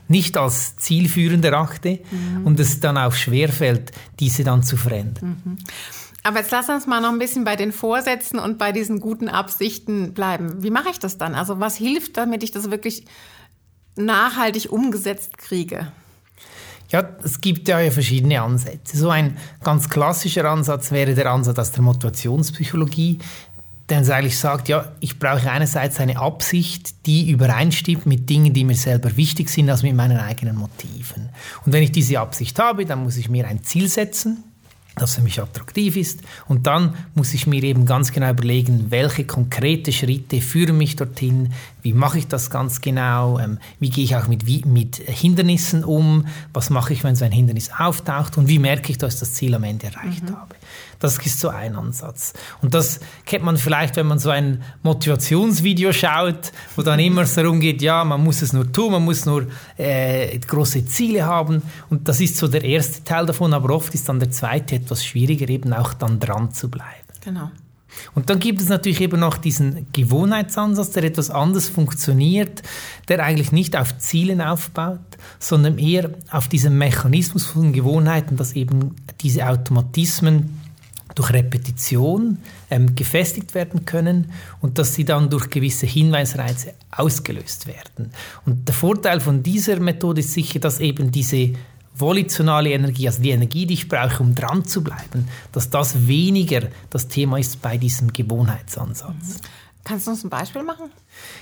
nicht 0.07 0.37
als 0.37 0.75
zielführend 0.77 1.43
erachte 1.45 1.99
mhm. 2.11 2.45
und 2.45 2.59
es 2.59 2.79
dann 2.79 2.97
auch 2.97 3.13
schwerfällt, 3.13 3.91
diese 4.19 4.43
dann 4.43 4.61
zu 4.61 4.77
verändern. 4.77 5.41
Mhm. 5.43 5.57
Aber 6.23 6.39
jetzt 6.39 6.51
lass 6.51 6.69
uns 6.69 6.85
mal 6.85 7.01
noch 7.01 7.09
ein 7.09 7.17
bisschen 7.17 7.45
bei 7.45 7.55
den 7.55 7.71
Vorsätzen 7.71 8.37
und 8.37 8.59
bei 8.59 8.71
diesen 8.71 8.99
guten 8.99 9.27
Absichten 9.27 10.13
bleiben. 10.13 10.61
Wie 10.61 10.69
mache 10.69 10.89
ich 10.89 10.99
das 10.99 11.17
dann? 11.17 11.33
Also 11.33 11.59
was 11.59 11.75
hilft, 11.77 12.17
damit 12.17 12.43
ich 12.43 12.51
das 12.51 12.69
wirklich 12.69 13.05
nachhaltig 13.95 14.71
umgesetzt 14.71 15.39
kriege? 15.39 15.91
Ja, 16.91 17.09
es 17.23 17.39
gibt 17.39 17.67
ja 17.69 17.89
verschiedene 17.89 18.41
Ansätze. 18.41 18.97
So 18.97 19.09
ein 19.09 19.37
ganz 19.63 19.89
klassischer 19.89 20.45
Ansatz 20.45 20.91
wäre 20.91 21.15
der 21.15 21.31
Ansatz 21.31 21.57
aus 21.57 21.71
der 21.71 21.83
Motivationspsychologie, 21.83 23.19
der 23.89 23.99
uns 23.99 24.09
eigentlich 24.09 24.37
sagt, 24.37 24.69
ja, 24.69 24.91
ich 24.99 25.17
brauche 25.17 25.49
einerseits 25.49 25.99
eine 25.99 26.17
Absicht, 26.17 27.05
die 27.05 27.29
übereinstimmt 27.29 28.05
mit 28.05 28.29
Dingen, 28.29 28.53
die 28.53 28.63
mir 28.63 28.75
selber 28.75 29.15
wichtig 29.17 29.49
sind, 29.49 29.69
als 29.69 29.83
mit 29.83 29.95
meinen 29.95 30.17
eigenen 30.17 30.55
Motiven. 30.55 31.29
Und 31.65 31.73
wenn 31.73 31.83
ich 31.83 31.91
diese 31.91 32.19
Absicht 32.19 32.59
habe, 32.59 32.85
dann 32.85 33.03
muss 33.03 33.17
ich 33.17 33.29
mir 33.29 33.47
ein 33.47 33.63
Ziel 33.63 33.87
setzen, 33.87 34.43
das 34.95 35.15
für 35.15 35.21
mich 35.21 35.41
attraktiv 35.41 35.95
ist. 35.95 36.19
Und 36.47 36.67
dann 36.67 36.95
muss 37.15 37.33
ich 37.33 37.47
mir 37.47 37.63
eben 37.63 37.85
ganz 37.85 38.11
genau 38.11 38.29
überlegen, 38.29 38.91
welche 38.91 39.25
konkrete 39.25 39.91
Schritte 39.91 40.41
führen 40.41 40.77
mich 40.77 40.95
dorthin, 40.97 41.53
wie 41.81 41.93
mache 41.93 42.19
ich 42.19 42.27
das 42.27 42.49
ganz 42.49 42.81
genau, 42.81 43.39
ähm, 43.39 43.59
wie 43.79 43.89
gehe 43.89 44.03
ich 44.03 44.15
auch 44.15 44.27
mit, 44.27 44.45
wie, 44.45 44.63
mit 44.65 44.97
Hindernissen 44.97 45.83
um, 45.83 46.27
was 46.53 46.69
mache 46.69 46.93
ich, 46.93 47.03
wenn 47.03 47.15
so 47.15 47.25
ein 47.25 47.31
Hindernis 47.31 47.71
auftaucht 47.77 48.37
und 48.37 48.47
wie 48.47 48.59
merke 48.59 48.91
ich, 48.91 48.97
dass 48.97 49.15
ich 49.15 49.19
das 49.19 49.33
Ziel 49.33 49.55
am 49.55 49.63
Ende 49.63 49.87
erreicht 49.87 50.29
mhm. 50.29 50.35
habe. 50.35 50.55
Das 50.99 51.17
ist 51.17 51.39
so 51.39 51.49
ein 51.49 51.75
Ansatz. 51.75 52.33
Und 52.61 52.75
das 52.75 52.99
kennt 53.25 53.43
man 53.43 53.57
vielleicht, 53.57 53.95
wenn 53.95 54.05
man 54.05 54.19
so 54.19 54.29
ein 54.29 54.61
Motivationsvideo 54.83 55.93
schaut, 55.93 56.51
wo 56.75 56.83
dann 56.83 56.99
immer 56.99 57.25
so 57.25 57.41
darum 57.41 57.59
geht, 57.59 57.81
ja, 57.81 58.03
man 58.03 58.23
muss 58.23 58.43
es 58.43 58.53
nur 58.53 58.71
tun, 58.71 58.91
man 58.91 59.03
muss 59.03 59.25
nur 59.25 59.47
äh, 59.77 60.37
große 60.37 60.85
Ziele 60.85 61.25
haben. 61.25 61.63
Und 61.89 62.07
das 62.07 62.21
ist 62.21 62.37
so 62.37 62.47
der 62.47 62.63
erste 62.63 63.03
Teil 63.03 63.25
davon, 63.25 63.53
aber 63.53 63.73
oft 63.73 63.95
ist 63.95 64.07
dann 64.09 64.19
der 64.19 64.29
zweite 64.29 64.75
etwas 64.75 65.03
schwieriger, 65.03 65.49
eben 65.49 65.73
auch 65.73 65.93
dann 65.93 66.19
dran 66.19 66.51
zu 66.51 66.69
bleiben. 66.69 66.87
Genau. 67.23 67.49
Und 68.15 68.29
dann 68.29 68.39
gibt 68.39 68.61
es 68.61 68.69
natürlich 68.69 69.01
eben 69.01 69.19
noch 69.19 69.37
diesen 69.37 69.87
Gewohnheitsansatz, 69.93 70.91
der 70.91 71.03
etwas 71.03 71.29
anders 71.29 71.69
funktioniert, 71.69 72.63
der 73.07 73.23
eigentlich 73.23 73.51
nicht 73.51 73.77
auf 73.77 73.97
Zielen 73.97 74.41
aufbaut, 74.41 74.99
sondern 75.39 75.77
eher 75.77 76.11
auf 76.29 76.47
diesem 76.47 76.77
Mechanismus 76.77 77.45
von 77.45 77.73
Gewohnheiten, 77.73 78.37
dass 78.37 78.53
eben 78.53 78.95
diese 79.21 79.47
Automatismen 79.47 80.61
durch 81.15 81.31
Repetition 81.31 82.37
ähm, 82.69 82.95
gefestigt 82.95 83.53
werden 83.53 83.85
können 83.85 84.31
und 84.61 84.77
dass 84.77 84.93
sie 84.93 85.05
dann 85.05 85.29
durch 85.29 85.49
gewisse 85.49 85.85
Hinweisreize 85.85 86.73
ausgelöst 86.89 87.67
werden. 87.67 88.11
Und 88.45 88.67
der 88.67 88.75
Vorteil 88.75 89.19
von 89.19 89.43
dieser 89.43 89.79
Methode 89.79 90.21
ist 90.21 90.33
sicher, 90.33 90.59
dass 90.59 90.79
eben 90.79 91.11
diese 91.11 91.53
volitionale 91.95 92.71
Energie, 92.71 93.07
also 93.07 93.21
die 93.21 93.31
Energie, 93.31 93.65
die 93.65 93.73
ich 93.75 93.87
brauche, 93.87 94.23
um 94.23 94.33
dran 94.33 94.65
zu 94.65 94.83
bleiben, 94.83 95.27
dass 95.51 95.69
das 95.69 96.07
weniger 96.07 96.61
das 96.89 97.07
Thema 97.07 97.37
ist 97.37 97.61
bei 97.61 97.77
diesem 97.77 98.13
Gewohnheitsansatz. 98.13 99.11
Mhm. 99.11 99.47
Kannst 99.83 100.07
du 100.07 100.11
uns 100.11 100.23
ein 100.23 100.29
Beispiel 100.29 100.63
machen? 100.63 100.91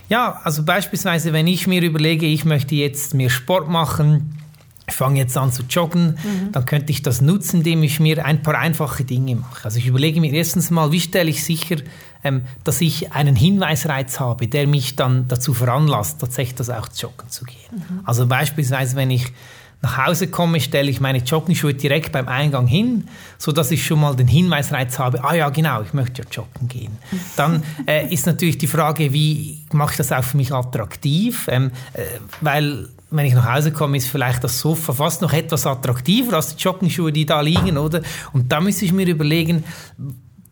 Ja, 0.07 0.39
also 0.43 0.63
beispielsweise, 0.63 1.33
wenn 1.33 1.47
ich 1.47 1.67
mir 1.67 1.81
überlege, 1.81 2.25
ich 2.25 2.45
möchte 2.45 2.75
jetzt 2.75 3.13
mehr 3.13 3.29
Sport 3.29 3.67
machen, 3.67 4.39
ich 4.87 4.95
fange 4.95 5.19
jetzt 5.19 5.37
an 5.37 5.51
zu 5.51 5.63
joggen, 5.69 6.17
mhm. 6.23 6.51
dann 6.51 6.65
könnte 6.65 6.91
ich 6.91 7.01
das 7.01 7.21
nutzen, 7.21 7.57
indem 7.57 7.83
ich 7.83 7.99
mir 7.99 8.25
ein 8.25 8.41
paar 8.41 8.57
einfache 8.57 9.03
Dinge 9.03 9.35
mache. 9.35 9.65
Also 9.65 9.77
ich 9.77 9.87
überlege 9.87 10.19
mir 10.19 10.33
erstens 10.33 10.71
mal, 10.71 10.91
wie 10.91 10.99
stelle 10.99 11.29
ich 11.29 11.43
sicher, 11.43 11.77
ähm, 12.23 12.41
dass 12.63 12.81
ich 12.81 13.11
einen 13.13 13.35
Hinweisreiz 13.35 14.19
habe, 14.19 14.47
der 14.47 14.67
mich 14.67 14.95
dann 14.95 15.27
dazu 15.27 15.53
veranlasst, 15.53 16.19
tatsächlich 16.19 16.55
das 16.55 16.69
auch 16.69 16.87
joggen 16.97 17.29
zu 17.29 17.45
gehen. 17.45 17.57
Mhm. 17.71 17.99
Also 18.03 18.25
beispielsweise, 18.25 18.95
wenn 18.95 19.11
ich 19.11 19.31
nach 19.81 20.07
Hause 20.07 20.27
komme, 20.27 20.59
stelle 20.59 20.89
ich 20.89 20.99
meine 20.99 21.19
Joggenschuhe 21.19 21.73
direkt 21.73 22.11
beim 22.11 22.27
Eingang 22.27 22.67
hin, 22.67 23.07
so 23.37 23.51
dass 23.51 23.71
ich 23.71 23.85
schon 23.85 24.01
mal 24.01 24.15
den 24.15 24.27
Hinweisreiz 24.27 24.99
habe, 24.99 25.23
ah 25.23 25.33
ja, 25.33 25.49
genau, 25.49 25.81
ich 25.81 25.93
möchte 25.93 26.21
ja 26.21 26.27
joggen 26.29 26.67
gehen. 26.67 26.97
Dann 27.37 27.63
äh, 27.87 28.13
ist 28.13 28.25
natürlich 28.25 28.57
die 28.57 28.67
Frage, 28.67 29.13
wie 29.13 29.65
mache 29.71 29.91
ich 29.91 29.97
das 29.97 30.11
auch 30.11 30.23
für 30.23 30.37
mich 30.37 30.53
attraktiv? 30.53 31.47
Ähm, 31.49 31.71
äh, 31.93 32.01
weil 32.41 32.89
wenn 33.11 33.25
ich 33.25 33.33
nach 33.33 33.55
Hause 33.55 33.71
komme, 33.71 33.97
ist 33.97 34.07
vielleicht 34.07 34.43
das 34.43 34.59
Sofa 34.59 34.93
fast 34.93 35.21
noch 35.21 35.33
etwas 35.33 35.65
attraktiver 35.65 36.35
als 36.35 36.55
die 36.55 36.61
Joggenschuhe, 36.61 37.11
die 37.11 37.25
da 37.25 37.41
liegen, 37.41 37.77
oder? 37.77 38.01
Und 38.33 38.51
da 38.51 38.61
muss 38.61 38.81
ich 38.81 38.91
mir 38.91 39.07
überlegen, 39.07 39.63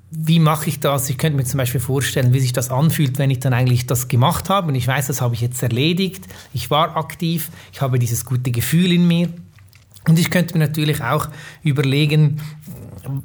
wie 0.10 0.40
mache 0.40 0.70
ich 0.70 0.80
das? 0.80 1.10
Ich 1.10 1.18
könnte 1.18 1.38
mir 1.38 1.44
zum 1.44 1.58
Beispiel 1.58 1.82
vorstellen, 1.82 2.34
wie 2.34 2.40
sich 2.40 2.54
das 2.54 2.70
anfühlt, 2.70 3.18
wenn 3.18 3.30
ich 3.30 3.40
dann 3.40 3.54
eigentlich 3.54 3.88
das 3.88 4.08
gemacht 4.08 4.50
habe 4.50 4.70
und 4.70 4.76
ich 4.76 4.88
weiß, 4.88 5.08
das 5.08 5.22
habe 5.22 5.36
ich 5.36 5.42
jetzt 5.42 5.62
erledigt. 5.62 6.26
Ich 6.54 6.72
war 6.72 6.96
aktiv, 6.96 7.52
ich 7.74 7.82
habe 7.82 8.00
dieses 8.00 8.26
gute 8.26 8.52
Gefühl 8.52 8.94
in 8.94 9.08
mir. 9.08 9.30
Und 10.08 10.18
ich 10.18 10.32
könnte 10.32 10.58
mir 10.58 10.66
natürlich 10.66 11.04
auch 11.04 11.28
überlegen, 11.64 12.40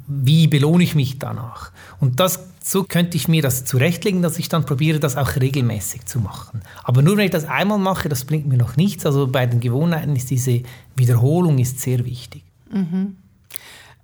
wie 0.07 0.47
belohne 0.47 0.83
ich 0.83 0.95
mich 0.95 1.19
danach? 1.19 1.71
Und 2.01 2.19
das, 2.19 2.47
so 2.61 2.83
könnte 2.83 3.15
ich 3.15 3.29
mir 3.29 3.41
das 3.41 3.63
zurechtlegen, 3.63 4.21
dass 4.21 4.37
ich 4.37 4.49
dann 4.49 4.65
probiere, 4.65 4.99
das 4.99 5.15
auch 5.15 5.37
regelmäßig 5.37 6.05
zu 6.05 6.19
machen. 6.19 6.61
Aber 6.83 7.01
nur 7.01 7.15
wenn 7.15 7.25
ich 7.25 7.31
das 7.31 7.45
einmal 7.45 7.79
mache, 7.79 8.09
das 8.09 8.25
bringt 8.25 8.47
mir 8.47 8.57
noch 8.57 8.75
nichts. 8.75 9.05
Also 9.05 9.27
bei 9.27 9.45
den 9.45 9.61
Gewohnheiten 9.61 10.15
ist 10.15 10.29
diese 10.29 10.63
Wiederholung 10.95 11.59
ist 11.59 11.79
sehr 11.79 12.03
wichtig. 12.05 12.43
Mhm. 12.69 13.15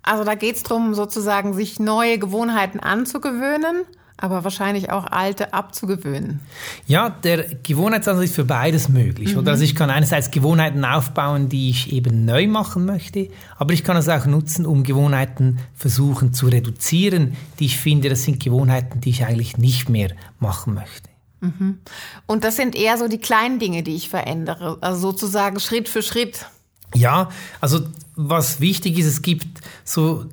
Also 0.02 0.24
da 0.24 0.34
geht 0.34 0.56
es 0.56 0.62
darum, 0.62 0.94
sozusagen 0.94 1.54
sich 1.54 1.78
neue 1.78 2.18
Gewohnheiten 2.18 2.80
anzugewöhnen, 2.80 3.84
aber 4.16 4.44
wahrscheinlich 4.44 4.90
auch 4.90 5.06
alte 5.06 5.52
abzugewöhnen. 5.52 6.40
Ja, 6.86 7.10
der 7.10 7.54
Gewohnheitsansatz 7.62 8.26
ist 8.26 8.34
für 8.34 8.44
beides 8.44 8.88
möglich. 8.88 9.32
Mhm. 9.32 9.40
Oder 9.40 9.52
also 9.52 9.64
ich 9.64 9.74
kann 9.74 9.90
einerseits 9.90 10.30
Gewohnheiten 10.30 10.84
aufbauen, 10.84 11.48
die 11.48 11.70
ich 11.70 11.92
eben 11.92 12.24
neu 12.24 12.46
machen 12.46 12.84
möchte, 12.84 13.28
aber 13.56 13.72
ich 13.72 13.84
kann 13.84 13.96
es 13.96 14.08
auch 14.08 14.26
nutzen, 14.26 14.66
um 14.66 14.84
Gewohnheiten 14.84 15.58
versuchen 15.74 16.32
zu 16.32 16.46
reduzieren, 16.46 17.36
die 17.58 17.66
ich 17.66 17.78
finde, 17.78 18.08
das 18.08 18.24
sind 18.24 18.42
Gewohnheiten, 18.42 19.00
die 19.00 19.10
ich 19.10 19.24
eigentlich 19.24 19.58
nicht 19.58 19.88
mehr 19.88 20.10
machen 20.38 20.74
möchte. 20.74 21.08
Mhm. 21.40 21.78
Und 22.26 22.44
das 22.44 22.56
sind 22.56 22.76
eher 22.76 22.98
so 22.98 23.08
die 23.08 23.18
kleinen 23.18 23.58
Dinge, 23.58 23.82
die 23.82 23.94
ich 23.94 24.08
verändere, 24.08 24.78
also 24.80 25.00
sozusagen 25.00 25.60
Schritt 25.60 25.88
für 25.88 26.02
Schritt. 26.02 26.46
Ja, 26.94 27.30
also 27.60 27.80
was 28.16 28.60
wichtig 28.60 28.98
ist, 28.98 29.06
es 29.06 29.22
gibt 29.22 29.46
so 29.84 30.26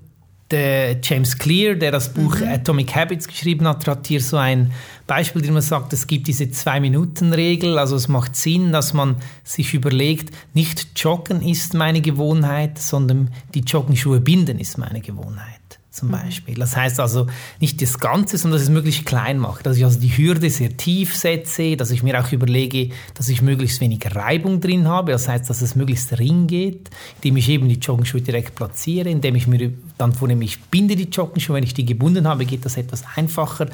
der 0.51 0.99
James 1.01 1.37
Clear, 1.37 1.75
der 1.75 1.91
das 1.91 2.13
Buch 2.13 2.39
mhm. 2.39 2.47
Atomic 2.47 2.95
Habits 2.95 3.27
geschrieben 3.27 3.67
hat, 3.67 3.85
hat 3.87 4.07
hier 4.07 4.21
so 4.21 4.37
ein 4.37 4.71
Beispiel, 5.05 5.41
den 5.41 5.53
man 5.53 5.61
sagt, 5.61 5.91
es 5.91 6.07
gibt 6.07 6.27
diese 6.27 6.49
Zwei-Minuten-Regel. 6.49 7.77
Also 7.77 7.95
es 7.97 8.07
macht 8.07 8.35
Sinn, 8.35 8.71
dass 8.71 8.93
man 8.93 9.17
sich 9.43 9.73
überlegt, 9.73 10.33
nicht 10.53 10.87
Joggen 10.95 11.41
ist 11.41 11.73
meine 11.73 12.01
Gewohnheit, 12.01 12.79
sondern 12.79 13.29
die 13.53 13.61
Joggenschuhe 13.61 14.21
binden 14.21 14.59
ist 14.59 14.77
meine 14.77 15.01
Gewohnheit 15.01 15.66
zum 15.97 16.09
mhm. 16.09 16.13
Beispiel. 16.13 16.55
Das 16.55 16.75
heißt 16.75 16.99
also 16.99 17.27
nicht 17.59 17.81
das 17.81 17.99
Ganze, 17.99 18.37
sondern 18.37 18.57
dass 18.57 18.63
ich 18.63 18.69
es 18.69 18.73
möglichst 18.73 19.05
klein 19.05 19.39
mache. 19.39 19.63
Dass 19.63 19.77
ich 19.77 19.83
also 19.83 19.99
die 19.99 20.15
Hürde 20.15 20.49
sehr 20.49 20.77
tief 20.77 21.15
setze, 21.15 21.75
dass 21.75 21.91
ich 21.91 22.03
mir 22.03 22.19
auch 22.19 22.31
überlege, 22.31 22.89
dass 23.15 23.29
ich 23.29 23.41
möglichst 23.41 23.81
wenig 23.81 23.99
Reibung 24.15 24.61
drin 24.61 24.87
habe. 24.87 25.11
Das 25.11 25.27
heißt, 25.27 25.49
dass 25.49 25.61
es 25.61 25.75
möglichst 25.75 26.17
ring 26.19 26.47
geht, 26.47 26.89
indem 27.15 27.37
ich 27.37 27.49
eben 27.49 27.67
die 27.67 27.79
Joggenschuhe 27.79 28.21
direkt 28.21 28.55
platziere, 28.55 29.09
indem 29.09 29.35
ich 29.35 29.47
mir 29.47 29.73
dann 29.97 30.13
vornehme, 30.13 30.45
ich 30.45 30.61
binde 30.61 30.95
die 30.95 31.09
Joggenschuhe. 31.09 31.55
Wenn 31.55 31.63
ich 31.63 31.73
die 31.73 31.85
gebunden 31.85 32.27
habe, 32.27 32.45
geht 32.45 32.65
das 32.65 32.77
etwas 32.77 33.03
einfacher. 33.15 33.67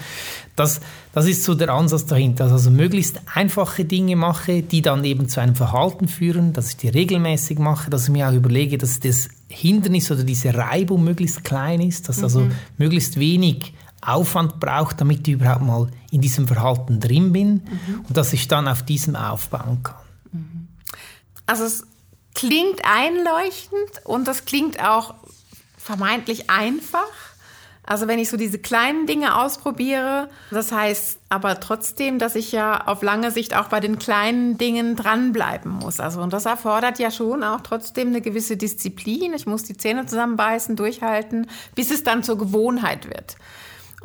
Das, 0.56 0.82
das 1.14 1.28
ist 1.28 1.44
so 1.44 1.56
der 1.56 1.70
Ansatz 1.70 2.06
dahinter. 2.06 2.52
Also 2.52 2.72
möglichst 2.72 3.22
einfache 3.34 3.86
Dinge 3.86 4.16
mache, 4.16 4.62
die 4.62 4.82
dann 4.82 5.04
eben 5.04 5.28
zu 5.28 5.42
einem 5.42 5.56
Verhalten 5.56 6.08
führen, 6.08 6.54
dass 6.54 6.70
ich 6.70 6.78
die 6.78 6.90
regelmäßig 6.90 7.60
mache, 7.60 7.90
dass 7.90 8.04
ich 8.06 8.10
mir 8.10 8.30
auch 8.30 8.34
überlege, 8.34 8.78
dass 8.78 9.00
das 9.00 9.30
Hindernis 9.54 10.12
oder 10.12 10.24
diese 10.24 10.54
Reibung 10.54 11.04
möglichst 11.04 11.44
klein 11.44 11.82
ist, 11.82 12.10
dass 12.10 12.24
also 12.24 12.42
mhm. 12.42 12.46
also 12.48 12.58
möglichst 12.78 13.20
wenig 13.20 13.74
Aufwand 14.02 14.60
braucht, 14.60 15.00
damit 15.00 15.28
ich 15.28 15.36
überhaupt 15.36 15.62
mal 15.62 15.88
in 16.12 16.22
diesem 16.22 16.48
Verhalten 16.48 17.00
drin 17.00 17.32
bin 17.32 17.54
mhm. 17.54 18.06
und 18.08 18.18
dass 18.18 18.34
ich 18.34 18.48
dann 18.48 18.68
auf 18.68 18.84
diesem 18.84 19.16
aufbauen 19.16 19.82
kann. 19.84 19.96
Mhm. 20.32 20.68
Also 21.46 21.64
es 21.64 21.86
klingt 22.34 22.82
einleuchtend 22.84 24.06
und 24.06 24.28
das 24.28 24.46
klingt 24.46 24.84
auch 24.84 25.14
vermeintlich 25.78 26.50
einfach. 26.50 27.08
Also 27.86 28.08
wenn 28.08 28.18
ich 28.18 28.30
so 28.30 28.38
diese 28.38 28.60
kleinen 28.60 29.08
Dinge 29.08 29.38
ausprobiere, 29.38 30.30
das 30.52 30.72
heißt 30.72 31.20
aber 31.28 31.60
trotzdem, 31.60 32.18
dass 32.18 32.36
ich 32.36 32.54
ja 32.54 32.88
auf 32.88 33.04
lange 33.04 33.30
Sicht 33.32 33.56
auch 33.56 33.68
bei 33.68 33.82
den 33.82 34.00
kleinen 34.00 34.58
Dingen 34.58 34.96
dranbleiben 34.96 35.70
muss. 35.70 36.00
Also 36.00 36.22
und 36.22 36.32
das 36.32 36.46
erfordert 36.46 37.00
ja 37.00 37.12
schon 37.12 37.44
auch 37.44 37.60
trotzdem 37.62 38.10
eine 38.10 38.22
gewisse 38.22 38.56
Disziplin. 38.56 39.34
Ich 39.34 39.46
muss 39.46 39.64
die 39.64 39.76
Zähne 39.76 40.06
zusammenbeißen, 40.06 40.78
durchhalten, 40.78 41.48
bis 41.76 41.92
es 41.92 42.04
dann 42.04 42.24
zur 42.24 42.38
Gewohnheit 42.38 43.10
wird. 43.10 43.36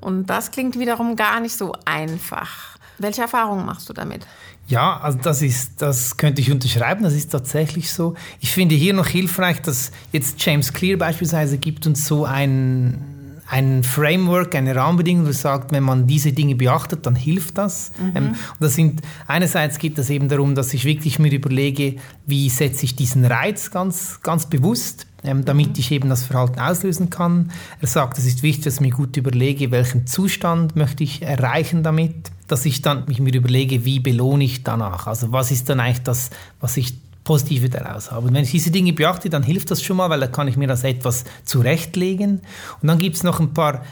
Und 0.01 0.27
das 0.27 0.51
klingt 0.51 0.79
wiederum 0.79 1.15
gar 1.15 1.39
nicht 1.39 1.57
so 1.57 1.75
einfach. 1.85 2.79
Welche 2.99 3.23
Erfahrungen 3.23 3.65
machst 3.65 3.89
du 3.89 3.93
damit? 3.93 4.27
Ja, 4.67 4.99
also 5.01 5.19
das 5.23 5.41
ist, 5.41 5.81
das 5.81 6.17
könnte 6.17 6.43
ich 6.43 6.51
unterschreiben, 6.51 7.05
das 7.05 7.15
ist 7.15 7.31
tatsächlich 7.31 7.93
so. 7.93 8.15
Ich 8.41 8.53
finde 8.53 8.75
hier 8.75 8.93
noch 8.93 9.07
hilfreich, 9.07 9.63
dass 9.63 9.93
jetzt 10.13 10.45
James 10.45 10.73
Clear 10.73 10.99
beispielsweise 10.99 11.59
gibt 11.59 11.87
uns 11.87 12.07
so 12.07 12.25
ein 12.25 13.18
ein 13.51 13.83
Framework, 13.83 14.55
eine 14.55 14.77
Rahmenbedingung, 14.77 15.25
das 15.25 15.41
sagt, 15.41 15.73
wenn 15.73 15.83
man 15.83 16.07
diese 16.07 16.33
Dinge 16.33 16.55
beachtet, 16.55 17.07
dann 17.07 17.17
hilft 17.17 17.57
das. 17.57 17.93
Mhm. 17.99 18.13
Ähm, 18.15 18.29
und 18.29 18.61
das 18.61 18.75
sind, 18.75 19.01
einerseits 19.27 19.79
geht 19.79 19.99
es 19.99 20.11
eben 20.11 20.29
darum, 20.29 20.55
dass 20.55 20.75
ich 20.75 20.85
wirklich 20.85 21.19
mir 21.19 21.33
überlege, 21.33 21.97
wie 22.27 22.51
setze 22.51 22.85
ich 22.85 22.95
diesen 22.95 23.25
Reiz 23.25 23.71
ganz, 23.71 24.21
ganz 24.23 24.47
bewusst, 24.47 25.07
ähm, 25.25 25.47
damit 25.47 25.69
mhm. 25.69 25.75
ich 25.79 25.93
eben 25.93 26.11
das 26.11 26.25
Verhalten 26.25 26.61
auslösen 26.61 27.09
kann. 27.09 27.51
Er 27.81 27.89
sagt, 27.89 28.19
es 28.19 28.27
ist 28.27 28.43
wichtig, 28.43 28.65
dass 28.65 28.75
ich 28.75 28.81
mir 28.81 28.91
gut 28.91 29.17
überlege, 29.17 29.71
welchen 29.71 30.07
Zustand 30.07 30.77
möchte 30.77 31.03
ich 31.03 31.23
erreichen 31.23 31.83
damit, 31.83 32.31
dass 32.49 32.67
ich 32.67 32.83
dann 32.83 33.07
mich 33.07 33.19
mir 33.19 33.35
überlege, 33.35 33.85
wie 33.87 33.99
belohne 33.99 34.45
ich 34.45 34.63
danach. 34.63 35.07
Also 35.07 35.33
was 35.33 35.51
ist 35.51 35.71
dann 35.71 35.81
eigentlich 35.81 36.03
das, 36.03 36.31
was 36.61 36.77
ich 36.77 36.95
Positive 37.29 37.69
daraus 37.69 38.11
habe. 38.11 38.29
Und 38.29 38.35
wenn 38.35 38.45
ich 38.45 38.53
diese 38.53 38.71
Dinge 38.71 38.95
beachte, 38.95 39.29
dann 39.29 39.43
hilft 39.43 39.71
das 39.71 39.83
schon 39.83 39.99
mal, 39.99 40.09
weil 40.09 40.19
da 40.19 40.29
kann 40.29 40.49
ich 40.49 40.57
mir 40.57 40.67
das 40.67 40.83
etwas 40.83 41.25
zurechtlegen. 41.45 42.41
Und 42.81 42.89
dann 42.89 42.99
gibt 42.99 43.17
es 43.17 43.23
noch 43.23 43.39
ein 43.39 43.53
paar 43.53 43.83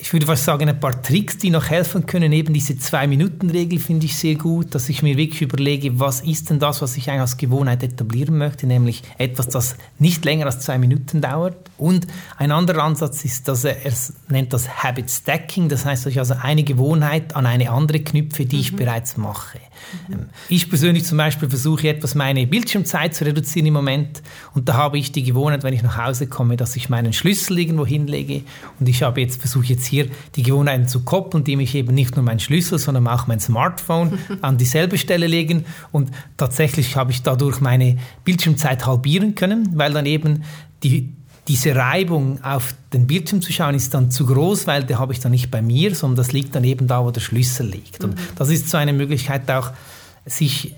ich 0.00 0.12
würde 0.12 0.26
fast 0.26 0.44
sagen, 0.44 0.68
ein 0.68 0.78
paar 0.78 1.02
Tricks, 1.02 1.36
die 1.38 1.50
noch 1.50 1.68
helfen 1.68 2.06
können. 2.06 2.32
Eben 2.32 2.54
diese 2.54 2.78
Zwei-Minuten-Regel 2.78 3.80
finde 3.80 4.06
ich 4.06 4.16
sehr 4.16 4.36
gut, 4.36 4.72
dass 4.72 4.88
ich 4.88 5.02
mir 5.02 5.16
wirklich 5.16 5.42
überlege, 5.42 5.98
was 5.98 6.20
ist 6.20 6.50
denn 6.50 6.60
das, 6.60 6.80
was 6.80 6.96
ich 6.96 7.10
eigentlich 7.10 7.22
als 7.22 7.36
Gewohnheit 7.38 7.82
etablieren 7.82 8.38
möchte, 8.38 8.68
nämlich 8.68 9.02
etwas, 9.18 9.48
das 9.48 9.76
nicht 9.98 10.24
länger 10.24 10.46
als 10.46 10.60
zwei 10.60 10.78
Minuten 10.78 11.20
dauert. 11.20 11.56
Und 11.76 12.06
ein 12.36 12.52
anderer 12.52 12.84
Ansatz 12.84 13.24
ist, 13.24 13.48
dass 13.48 13.64
er, 13.64 13.84
er 13.84 13.92
nennt 14.28 14.52
das 14.52 14.84
Habit 14.84 15.10
Stacking, 15.10 15.68
das 15.68 15.84
heißt, 15.84 16.06
dass 16.06 16.12
ich 16.12 16.20
also 16.20 16.34
eine 16.40 16.62
Gewohnheit 16.62 17.34
an 17.34 17.44
eine 17.44 17.70
andere 17.70 17.98
knüpfe, 17.98 18.46
die 18.46 18.56
mhm. 18.56 18.62
ich 18.62 18.76
bereits 18.76 19.16
mache. 19.16 19.58
Mhm. 20.08 20.26
Ich 20.48 20.68
persönlich 20.68 21.04
zum 21.04 21.18
Beispiel 21.18 21.48
versuche 21.48 21.88
etwas 21.88 22.14
meine 22.14 22.46
Bildschirmzeit 22.46 23.14
zu 23.14 23.24
reduzieren 23.24 23.66
im 23.66 23.74
Moment 23.74 24.22
und 24.54 24.68
da 24.68 24.74
habe 24.74 24.98
ich 24.98 25.12
die 25.12 25.22
Gewohnheit, 25.22 25.62
wenn 25.62 25.74
ich 25.74 25.82
nach 25.82 25.98
Hause 25.98 26.26
komme, 26.26 26.56
dass 26.56 26.76
ich 26.76 26.88
meinen 26.88 27.12
Schlüssel 27.12 27.58
irgendwo 27.58 27.86
hinlege 27.86 28.42
und 28.80 28.88
ich 28.88 29.02
habe 29.02 29.20
jetzt 29.20 29.40
versuche 29.40 29.66
jetzt 29.66 29.86
hier 29.86 30.08
die 30.36 30.42
Gewohnheiten 30.42 30.88
zu 30.88 31.04
koppeln, 31.04 31.42
indem 31.42 31.60
ich 31.60 31.74
eben 31.74 31.94
nicht 31.94 32.16
nur 32.16 32.24
meinen 32.24 32.40
Schlüssel, 32.40 32.78
sondern 32.78 33.06
auch 33.08 33.26
mein 33.26 33.40
Smartphone 33.40 34.18
an 34.42 34.58
dieselbe 34.58 34.98
Stelle 34.98 35.26
legen. 35.26 35.64
Und 35.92 36.10
tatsächlich 36.36 36.96
habe 36.96 37.12
ich 37.12 37.22
dadurch 37.22 37.60
meine 37.60 37.96
Bildschirmzeit 38.24 38.86
halbieren 38.86 39.34
können, 39.34 39.70
weil 39.74 39.92
dann 39.92 40.06
eben 40.06 40.44
die, 40.82 41.12
diese 41.48 41.74
Reibung 41.74 42.44
auf 42.44 42.74
den 42.92 43.06
Bildschirm 43.06 43.40
zu 43.40 43.52
schauen 43.52 43.74
ist 43.74 43.94
dann 43.94 44.10
zu 44.10 44.26
groß, 44.26 44.66
weil 44.66 44.84
der 44.84 44.98
habe 44.98 45.14
ich 45.14 45.20
dann 45.20 45.32
nicht 45.32 45.50
bei 45.50 45.62
mir, 45.62 45.94
sondern 45.94 46.16
das 46.16 46.32
liegt 46.32 46.54
dann 46.54 46.62
eben 46.62 46.86
da, 46.86 47.02
wo 47.02 47.10
der 47.10 47.22
Schlüssel 47.22 47.66
liegt. 47.66 48.04
Und 48.04 48.16
mhm. 48.16 48.22
das 48.36 48.50
ist 48.50 48.68
so 48.68 48.76
eine 48.76 48.92
Möglichkeit 48.92 49.50
auch, 49.50 49.72
sich 50.26 50.74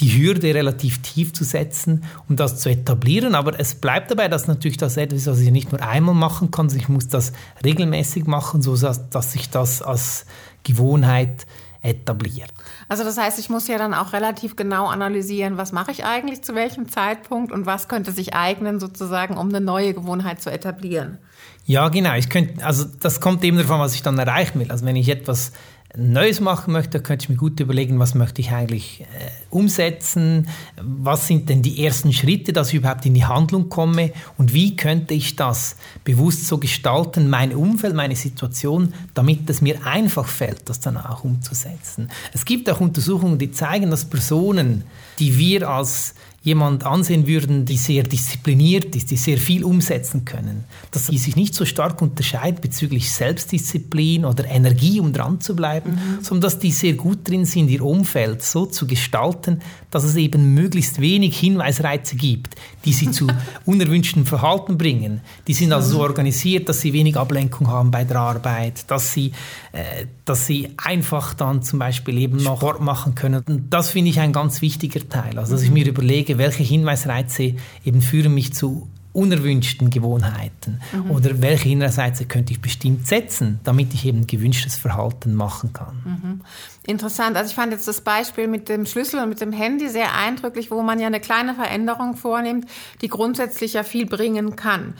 die 0.00 0.18
Hürde 0.18 0.54
relativ 0.54 1.02
tief 1.02 1.32
zu 1.32 1.44
setzen, 1.44 2.04
um 2.28 2.36
das 2.36 2.58
zu 2.58 2.70
etablieren. 2.70 3.34
Aber 3.34 3.58
es 3.58 3.74
bleibt 3.74 4.10
dabei, 4.10 4.28
dass 4.28 4.46
natürlich 4.46 4.76
das 4.78 4.96
etwas 4.96 5.20
ist, 5.20 5.26
was 5.26 5.40
ich 5.40 5.50
nicht 5.50 5.72
nur 5.72 5.82
einmal 5.82 6.14
machen 6.14 6.50
kann, 6.50 6.68
sondern 6.68 6.84
ich 6.84 6.88
muss 6.88 7.08
das 7.08 7.32
regelmäßig 7.64 8.26
machen, 8.26 8.62
so 8.62 8.76
dass 8.76 9.32
sich 9.32 9.50
das 9.50 9.82
als 9.82 10.24
Gewohnheit 10.62 11.46
etabliert. 11.82 12.52
Also 12.88 13.04
das 13.04 13.18
heißt, 13.18 13.38
ich 13.38 13.50
muss 13.50 13.68
ja 13.68 13.78
dann 13.78 13.94
auch 13.94 14.12
relativ 14.12 14.56
genau 14.56 14.86
analysieren, 14.86 15.56
was 15.56 15.72
mache 15.72 15.92
ich 15.92 16.04
eigentlich 16.04 16.42
zu 16.42 16.54
welchem 16.54 16.88
Zeitpunkt 16.88 17.52
und 17.52 17.66
was 17.66 17.88
könnte 17.88 18.12
sich 18.12 18.34
eignen, 18.34 18.80
sozusagen, 18.80 19.36
um 19.36 19.48
eine 19.48 19.60
neue 19.60 19.94
Gewohnheit 19.94 20.40
zu 20.42 20.50
etablieren. 20.50 21.18
Ja, 21.64 21.88
genau. 21.88 22.14
Ich 22.14 22.30
könnte, 22.30 22.64
also 22.64 22.84
das 23.00 23.20
kommt 23.20 23.44
eben 23.44 23.58
davon, 23.58 23.78
was 23.78 23.94
ich 23.94 24.02
dann 24.02 24.18
erreichen 24.18 24.58
will. 24.58 24.70
Also 24.70 24.86
wenn 24.86 24.96
ich 24.96 25.08
etwas 25.08 25.52
Neues 25.96 26.40
machen 26.40 26.72
möchte, 26.72 27.00
könnte 27.00 27.24
ich 27.24 27.28
mir 27.30 27.36
gut 27.36 27.58
überlegen, 27.60 27.98
was 27.98 28.14
möchte 28.14 28.42
ich 28.42 28.50
eigentlich 28.50 29.00
äh, 29.00 29.04
umsetzen, 29.48 30.46
was 30.76 31.26
sind 31.26 31.48
denn 31.48 31.62
die 31.62 31.82
ersten 31.82 32.12
Schritte, 32.12 32.52
dass 32.52 32.68
ich 32.68 32.74
überhaupt 32.74 33.06
in 33.06 33.14
die 33.14 33.24
Handlung 33.24 33.70
komme 33.70 34.12
und 34.36 34.52
wie 34.52 34.76
könnte 34.76 35.14
ich 35.14 35.36
das 35.36 35.76
bewusst 36.04 36.46
so 36.46 36.58
gestalten, 36.58 37.30
mein 37.30 37.54
Umfeld, 37.54 37.94
meine 37.94 38.16
Situation, 38.16 38.92
damit 39.14 39.48
es 39.48 39.62
mir 39.62 39.86
einfach 39.86 40.26
fällt, 40.26 40.68
das 40.68 40.80
dann 40.80 40.98
auch 40.98 41.24
umzusetzen. 41.24 42.10
Es 42.34 42.44
gibt 42.44 42.68
auch 42.68 42.80
Untersuchungen, 42.80 43.38
die 43.38 43.50
zeigen, 43.50 43.90
dass 43.90 44.04
Personen, 44.04 44.84
die 45.18 45.38
wir 45.38 45.70
als 45.70 46.14
jemand 46.48 46.84
ansehen 46.84 47.26
würden, 47.26 47.64
die 47.64 47.76
sehr 47.76 48.02
diszipliniert 48.02 48.94
ist, 48.96 49.10
die 49.10 49.16
sehr 49.16 49.38
viel 49.38 49.64
umsetzen 49.64 50.24
können, 50.24 50.64
dass 50.90 51.06
sie 51.06 51.18
sich 51.18 51.36
nicht 51.36 51.54
so 51.54 51.64
stark 51.64 52.02
unterscheiden 52.02 52.60
bezüglich 52.60 53.10
Selbstdisziplin 53.10 54.24
oder 54.24 54.46
Energie, 54.46 55.00
um 55.00 55.12
dran 55.12 55.40
zu 55.40 55.54
bleiben, 55.54 55.92
mhm. 55.92 56.24
sondern 56.24 56.42
dass 56.42 56.58
die 56.58 56.72
sehr 56.72 56.94
gut 56.94 57.28
drin 57.28 57.44
sind, 57.44 57.68
ihr 57.68 57.82
Umfeld 57.82 58.42
so 58.42 58.66
zu 58.66 58.86
gestalten, 58.86 59.60
dass 59.90 60.04
es 60.04 60.16
eben 60.16 60.54
möglichst 60.54 61.00
wenig 61.00 61.38
Hinweisreize 61.38 62.16
gibt, 62.16 62.56
die 62.84 62.92
sie 62.92 63.10
zu 63.10 63.26
unerwünschten 63.64 64.26
Verhalten 64.26 64.78
bringen. 64.78 65.20
Die 65.46 65.54
sind 65.54 65.72
also 65.72 65.90
so 65.90 66.00
organisiert, 66.00 66.68
dass 66.68 66.80
sie 66.80 66.92
wenig 66.92 67.16
Ablenkung 67.16 67.68
haben 67.68 67.90
bei 67.90 68.04
der 68.04 68.16
Arbeit, 68.16 68.90
dass 68.90 69.12
sie, 69.12 69.32
äh, 69.72 70.06
dass 70.24 70.46
sie 70.46 70.70
einfach 70.76 71.34
dann 71.34 71.62
zum 71.62 71.78
Beispiel 71.78 72.18
eben 72.18 72.42
noch 72.42 72.58
Sport 72.58 72.80
machen 72.80 73.14
können. 73.14 73.42
Und 73.46 73.70
das 73.70 73.90
finde 73.90 74.10
ich 74.10 74.20
ein 74.20 74.32
ganz 74.32 74.62
wichtiger 74.62 75.06
Teil. 75.08 75.38
Also 75.38 75.52
dass 75.52 75.62
ich 75.62 75.70
mir 75.70 75.86
überlege, 75.86 76.37
welche 76.38 76.62
Hinweisreize 76.62 77.54
eben 77.84 78.00
führen 78.02 78.34
mich 78.34 78.54
zu 78.54 78.88
unerwünschten 79.12 79.90
Gewohnheiten 79.90 80.80
mhm. 80.92 81.10
oder 81.10 81.42
welche 81.42 81.68
Hinweisreize 81.70 82.26
könnte 82.26 82.52
ich 82.52 82.60
bestimmt 82.60 83.06
setzen, 83.06 83.58
damit 83.64 83.92
ich 83.94 84.06
eben 84.06 84.26
gewünschtes 84.26 84.76
Verhalten 84.76 85.34
machen 85.34 85.72
kann. 85.72 86.02
Mhm. 86.04 86.40
Interessant. 86.86 87.36
Also 87.36 87.50
ich 87.50 87.56
fand 87.56 87.72
jetzt 87.72 87.88
das 87.88 88.02
Beispiel 88.02 88.46
mit 88.46 88.68
dem 88.68 88.86
Schlüssel 88.86 89.20
und 89.20 89.30
mit 89.30 89.40
dem 89.40 89.52
Handy 89.52 89.88
sehr 89.88 90.14
eindrücklich, 90.14 90.70
wo 90.70 90.82
man 90.82 91.00
ja 91.00 91.06
eine 91.08 91.20
kleine 91.20 91.54
Veränderung 91.54 92.16
vornimmt, 92.16 92.66
die 93.00 93.08
grundsätzlich 93.08 93.72
ja 93.72 93.82
viel 93.82 94.06
bringen 94.06 94.56
kann. 94.56 94.94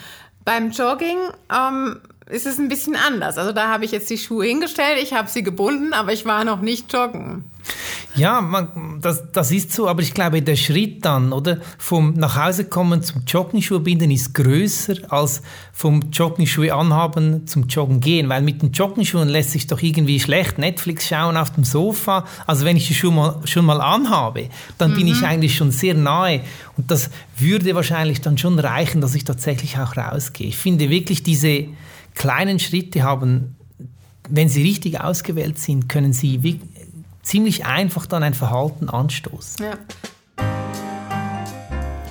Beim 0.44 0.70
Jogging 0.70 1.18
ähm, 1.54 2.00
ist 2.30 2.46
es 2.46 2.58
ein 2.58 2.68
bisschen 2.68 2.96
anders. 2.96 3.38
Also 3.38 3.52
da 3.52 3.68
habe 3.68 3.84
ich 3.84 3.92
jetzt 3.92 4.10
die 4.10 4.18
Schuhe 4.18 4.46
hingestellt, 4.46 4.98
ich 5.02 5.12
habe 5.12 5.28
sie 5.28 5.42
gebunden, 5.42 5.92
aber 5.92 6.12
ich 6.12 6.24
war 6.24 6.44
noch 6.44 6.60
nicht 6.60 6.92
joggen. 6.92 7.44
Ja, 8.14 8.40
man, 8.40 8.98
das, 9.00 9.30
das 9.32 9.50
ist 9.52 9.72
so, 9.72 9.88
aber 9.88 10.02
ich 10.02 10.14
glaube, 10.14 10.42
der 10.42 10.56
Schritt 10.56 11.04
dann, 11.04 11.32
oder, 11.32 11.58
vom 11.76 12.14
nach 12.14 12.36
Hause 12.36 12.64
kommen 12.64 13.02
zum 13.02 13.22
Joggingschuhe 13.26 13.80
binden 13.80 14.10
ist 14.10 14.34
größer 14.34 14.96
als 15.10 15.42
vom 15.72 16.10
Joggingschuhe 16.10 16.74
anhaben 16.74 17.46
zum 17.46 17.66
Joggen 17.66 18.00
gehen, 18.00 18.28
weil 18.28 18.42
mit 18.42 18.62
den 18.62 18.72
Joggingschuhen 18.72 19.28
lässt 19.28 19.50
sich 19.50 19.66
doch 19.66 19.80
irgendwie 19.82 20.18
schlecht 20.18 20.58
Netflix 20.58 21.06
schauen 21.06 21.36
auf 21.36 21.50
dem 21.52 21.64
Sofa. 21.64 22.24
Also 22.46 22.64
wenn 22.64 22.76
ich 22.76 22.88
die 22.88 22.94
Schuhe 22.94 23.12
mal, 23.12 23.40
schon 23.44 23.64
mal 23.64 23.80
anhabe, 23.80 24.48
dann 24.78 24.92
mhm. 24.92 24.96
bin 24.96 25.06
ich 25.06 25.20
mhm. 25.20 25.26
eigentlich 25.26 25.56
schon 25.56 25.70
sehr 25.70 25.94
nahe 25.94 26.40
und 26.76 26.90
das 26.90 27.10
würde 27.36 27.74
wahrscheinlich 27.74 28.20
dann 28.20 28.38
schon 28.38 28.58
reichen, 28.58 29.00
dass 29.00 29.14
ich 29.14 29.24
tatsächlich 29.24 29.78
auch 29.78 29.96
rausgehe. 29.96 30.48
Ich 30.48 30.56
finde 30.56 30.90
wirklich 30.90 31.22
diese 31.22 31.66
kleinen 32.18 32.58
Schritte 32.58 33.02
haben, 33.02 33.56
wenn 34.28 34.48
sie 34.48 34.62
richtig 34.62 35.00
ausgewählt 35.00 35.58
sind, 35.58 35.88
können 35.88 36.12
sie 36.12 36.60
ziemlich 37.22 37.64
einfach 37.64 38.06
dann 38.06 38.22
ein 38.22 38.34
Verhalten 38.34 38.90
anstoßen. 38.90 39.64
Ja. 39.64 39.78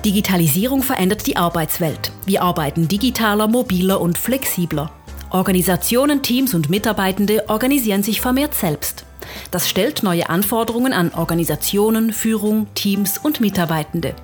Digitalisierung 0.04 0.82
verändert 0.82 1.26
die 1.26 1.36
Arbeitswelt. 1.36 2.12
Wir 2.24 2.42
arbeiten 2.42 2.88
digitaler, 2.88 3.46
mobiler 3.46 4.00
und 4.00 4.16
flexibler. 4.16 4.90
Organisationen, 5.30 6.22
Teams 6.22 6.54
und 6.54 6.70
Mitarbeitende 6.70 7.48
organisieren 7.48 8.02
sich 8.02 8.20
vermehrt 8.20 8.54
selbst. 8.54 9.04
Das 9.50 9.68
stellt 9.68 10.02
neue 10.02 10.28
Anforderungen 10.28 10.92
an 10.92 11.12
Organisationen, 11.14 12.12
Führung, 12.12 12.66
Teams 12.74 13.18
und 13.18 13.40
Mitarbeitende. 13.40 14.14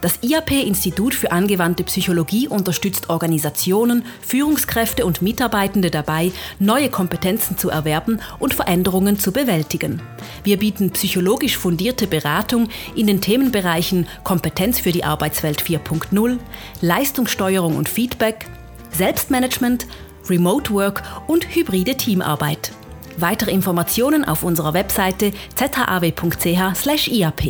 Das 0.00 0.18
IAP-Institut 0.22 1.14
für 1.14 1.32
angewandte 1.32 1.84
Psychologie 1.84 2.48
unterstützt 2.48 3.08
Organisationen, 3.08 4.04
Führungskräfte 4.20 5.06
und 5.06 5.22
Mitarbeitende 5.22 5.90
dabei, 5.90 6.32
neue 6.58 6.90
Kompetenzen 6.90 7.56
zu 7.56 7.70
erwerben 7.70 8.20
und 8.38 8.54
Veränderungen 8.54 9.18
zu 9.18 9.32
bewältigen. 9.32 10.02
Wir 10.42 10.58
bieten 10.58 10.90
psychologisch 10.90 11.56
fundierte 11.56 12.06
Beratung 12.06 12.68
in 12.94 13.06
den 13.06 13.20
Themenbereichen 13.20 14.06
Kompetenz 14.24 14.80
für 14.80 14.92
die 14.92 15.04
Arbeitswelt 15.04 15.62
4.0, 15.62 16.38
Leistungssteuerung 16.80 17.76
und 17.76 17.88
Feedback, 17.88 18.46
Selbstmanagement, 18.90 19.86
Remote 20.28 20.72
Work 20.72 21.02
und 21.26 21.54
hybride 21.54 21.96
Teamarbeit. 21.96 22.72
Weitere 23.16 23.52
Informationen 23.52 24.24
auf 24.24 24.42
unserer 24.42 24.74
Webseite 24.74 25.32
zhaw.ch/iap. 25.54 27.42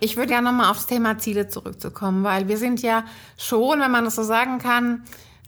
Ich 0.00 0.16
würde 0.16 0.32
ja 0.32 0.40
nochmal 0.40 0.70
aufs 0.70 0.86
Thema 0.86 1.18
Ziele 1.18 1.48
zurückzukommen, 1.48 2.22
weil 2.22 2.46
wir 2.46 2.56
sind 2.56 2.82
ja 2.82 3.04
schon, 3.36 3.80
wenn 3.80 3.90
man 3.90 4.04
das 4.04 4.14
so 4.14 4.22
sagen 4.22 4.58
kann, 4.58 5.02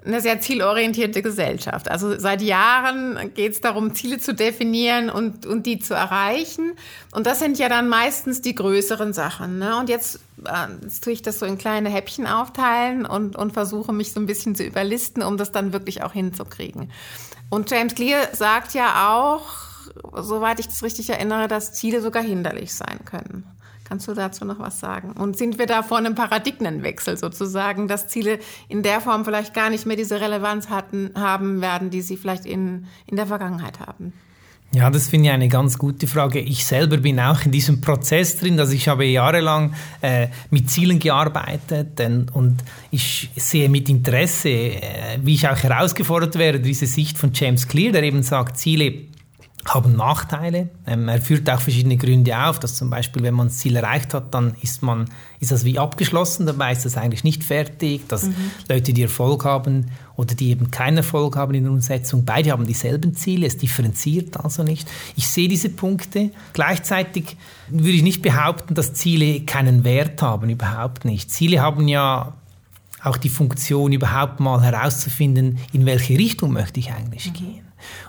eine 0.04 0.20
sehr 0.20 0.40
zielorientierte 0.40 1.22
Gesellschaft. 1.22 1.90
Also 1.90 2.18
seit 2.18 2.40
Jahren 2.40 3.32
geht 3.34 3.52
es 3.52 3.60
darum, 3.60 3.94
Ziele 3.94 4.18
zu 4.18 4.34
definieren 4.34 5.10
und, 5.10 5.44
und 5.44 5.66
die 5.66 5.78
zu 5.78 5.94
erreichen. 5.94 6.72
Und 7.12 7.26
das 7.26 7.38
sind 7.38 7.58
ja 7.58 7.68
dann 7.68 7.88
meistens 7.88 8.40
die 8.40 8.54
größeren 8.54 9.12
Sachen. 9.12 9.58
Ne? 9.58 9.76
Und 9.76 9.88
jetzt, 9.88 10.20
äh, 10.44 10.68
jetzt 10.82 11.04
tue 11.04 11.12
ich 11.12 11.22
das 11.22 11.38
so 11.38 11.46
in 11.46 11.58
kleine 11.58 11.90
Häppchen 11.90 12.26
aufteilen 12.26 13.04
und, 13.04 13.36
und 13.36 13.52
versuche 13.52 13.92
mich 13.92 14.12
so 14.12 14.20
ein 14.20 14.26
bisschen 14.26 14.54
zu 14.54 14.64
überlisten, 14.64 15.22
um 15.22 15.36
das 15.36 15.52
dann 15.52 15.72
wirklich 15.72 16.02
auch 16.02 16.12
hinzukriegen. 16.12 16.90
Und 17.50 17.70
James 17.70 17.94
Clear 17.94 18.28
sagt 18.32 18.74
ja 18.74 19.14
auch, 19.18 19.44
soweit 20.14 20.60
ich 20.60 20.66
das 20.66 20.82
richtig 20.82 21.10
erinnere, 21.10 21.48
dass 21.48 21.72
Ziele 21.72 22.00
sogar 22.00 22.22
hinderlich 22.22 22.74
sein 22.74 23.04
können. 23.04 23.44
Kannst 23.90 24.06
du 24.06 24.14
dazu 24.14 24.44
noch 24.44 24.60
was 24.60 24.78
sagen? 24.78 25.14
Und 25.18 25.36
sind 25.36 25.58
wir 25.58 25.66
da 25.66 25.82
vor 25.82 25.98
einem 25.98 26.14
Paradigmenwechsel 26.14 27.16
sozusagen, 27.16 27.88
dass 27.88 28.06
Ziele 28.06 28.38
in 28.68 28.84
der 28.84 29.00
Form 29.00 29.24
vielleicht 29.24 29.52
gar 29.52 29.68
nicht 29.68 29.84
mehr 29.84 29.96
diese 29.96 30.20
Relevanz 30.20 30.68
hatten, 30.68 31.10
haben 31.16 31.60
werden, 31.60 31.90
die 31.90 32.00
sie 32.00 32.16
vielleicht 32.16 32.46
in, 32.46 32.86
in 33.06 33.16
der 33.16 33.26
Vergangenheit 33.26 33.80
haben? 33.80 34.12
Ja, 34.72 34.88
das 34.90 35.08
finde 35.08 35.26
ich 35.26 35.32
eine 35.32 35.48
ganz 35.48 35.76
gute 35.76 36.06
Frage. 36.06 36.38
Ich 36.38 36.64
selber 36.64 36.98
bin 36.98 37.18
auch 37.18 37.44
in 37.44 37.50
diesem 37.50 37.80
Prozess 37.80 38.36
drin. 38.36 38.60
Also 38.60 38.74
ich 38.74 38.86
habe 38.86 39.04
jahrelang 39.06 39.74
äh, 40.02 40.28
mit 40.50 40.70
Zielen 40.70 41.00
gearbeitet 41.00 41.98
denn, 41.98 42.28
und 42.32 42.62
ich 42.92 43.30
sehe 43.34 43.68
mit 43.68 43.88
Interesse, 43.88 44.50
äh, 44.50 45.18
wie 45.20 45.34
ich 45.34 45.48
auch 45.48 45.58
herausgefordert 45.58 46.38
werde, 46.38 46.60
diese 46.60 46.86
Sicht 46.86 47.18
von 47.18 47.32
James 47.34 47.66
Clear, 47.66 47.90
der 47.90 48.04
eben 48.04 48.22
sagt, 48.22 48.56
Ziele 48.56 49.09
haben 49.66 49.94
Nachteile. 49.94 50.70
Ähm, 50.86 51.08
er 51.08 51.20
führt 51.20 51.48
auch 51.50 51.60
verschiedene 51.60 51.96
Gründe 51.96 52.36
auf, 52.38 52.58
dass 52.58 52.76
zum 52.76 52.88
Beispiel, 52.88 53.22
wenn 53.22 53.34
man 53.34 53.48
das 53.48 53.58
Ziel 53.58 53.76
erreicht 53.76 54.14
hat, 54.14 54.34
dann 54.34 54.54
ist 54.62 54.82
man 54.82 55.06
ist 55.38 55.52
das 55.52 55.64
wie 55.64 55.78
abgeschlossen, 55.78 56.46
dabei 56.46 56.72
ist 56.72 56.84
das 56.84 56.96
eigentlich 56.96 57.24
nicht 57.24 57.44
fertig, 57.44 58.08
dass 58.08 58.24
mhm. 58.24 58.34
Leute, 58.68 58.92
die 58.92 59.02
Erfolg 59.02 59.44
haben 59.44 59.90
oder 60.16 60.34
die 60.34 60.50
eben 60.50 60.70
keinen 60.70 60.98
Erfolg 60.98 61.36
haben 61.36 61.54
in 61.54 61.64
der 61.64 61.72
Umsetzung, 61.72 62.24
beide 62.24 62.52
haben 62.52 62.66
dieselben 62.66 63.14
Ziele, 63.14 63.46
es 63.46 63.56
differenziert 63.56 64.38
also 64.38 64.62
nicht. 64.62 64.88
Ich 65.16 65.28
sehe 65.28 65.48
diese 65.48 65.70
Punkte. 65.70 66.30
Gleichzeitig 66.52 67.36
würde 67.68 67.92
ich 67.92 68.02
nicht 68.02 68.22
behaupten, 68.22 68.74
dass 68.74 68.92
Ziele 68.92 69.40
keinen 69.40 69.84
Wert 69.84 70.20
haben, 70.20 70.50
überhaupt 70.50 71.04
nicht. 71.04 71.30
Ziele 71.30 71.60
haben 71.60 71.88
ja 71.88 72.34
auch 73.02 73.16
die 73.16 73.30
Funktion, 73.30 73.92
überhaupt 73.92 74.40
mal 74.40 74.62
herauszufinden, 74.62 75.58
in 75.72 75.86
welche 75.86 76.18
Richtung 76.18 76.52
möchte 76.52 76.80
ich 76.80 76.92
eigentlich 76.92 77.28
mhm. 77.28 77.32
gehen. 77.32 77.59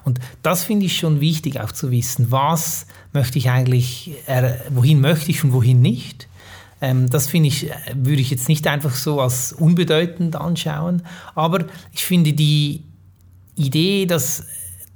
Und 0.03 0.19
das 0.43 0.63
finde 0.63 0.85
ich 0.85 0.97
schon 0.97 1.21
wichtig, 1.21 1.59
auch 1.59 1.71
zu 1.71 1.91
wissen, 1.91 2.31
was 2.31 2.85
möchte 3.13 3.37
ich 3.37 3.49
eigentlich, 3.49 4.11
wohin 4.69 5.01
möchte 5.01 5.31
ich 5.31 5.43
und 5.43 5.53
wohin 5.53 5.81
nicht. 5.81 6.27
Ähm, 6.81 7.09
das 7.09 7.27
finde 7.27 7.49
ich, 7.49 7.69
würde 7.93 8.21
ich 8.21 8.31
jetzt 8.31 8.49
nicht 8.49 8.67
einfach 8.67 8.95
so 8.95 9.21
als 9.21 9.53
unbedeutend 9.53 10.35
anschauen. 10.35 11.03
Aber 11.35 11.65
ich 11.93 12.03
finde 12.03 12.33
die 12.33 12.83
Idee, 13.55 14.05
dass 14.05 14.43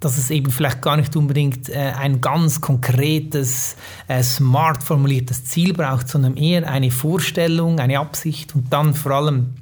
dass 0.01 0.17
es 0.19 0.29
eben 0.29 0.51
vielleicht 0.51 0.83
gar 0.83 0.97
nicht 0.97 1.15
unbedingt 1.15 1.69
äh, 1.69 1.93
ein 1.97 2.21
ganz 2.21 2.61
konkretes, 2.61 3.75
äh, 4.07 4.21
smart 4.21 4.83
formuliertes 4.83 5.45
Ziel 5.45 5.73
braucht, 5.73 6.09
sondern 6.09 6.37
eher 6.37 6.69
eine 6.69 6.91
Vorstellung, 6.91 7.79
eine 7.79 7.97
Absicht 7.97 8.53
und 8.53 8.71
dann 8.71 8.93
vor 8.93 9.13
allem 9.13 9.55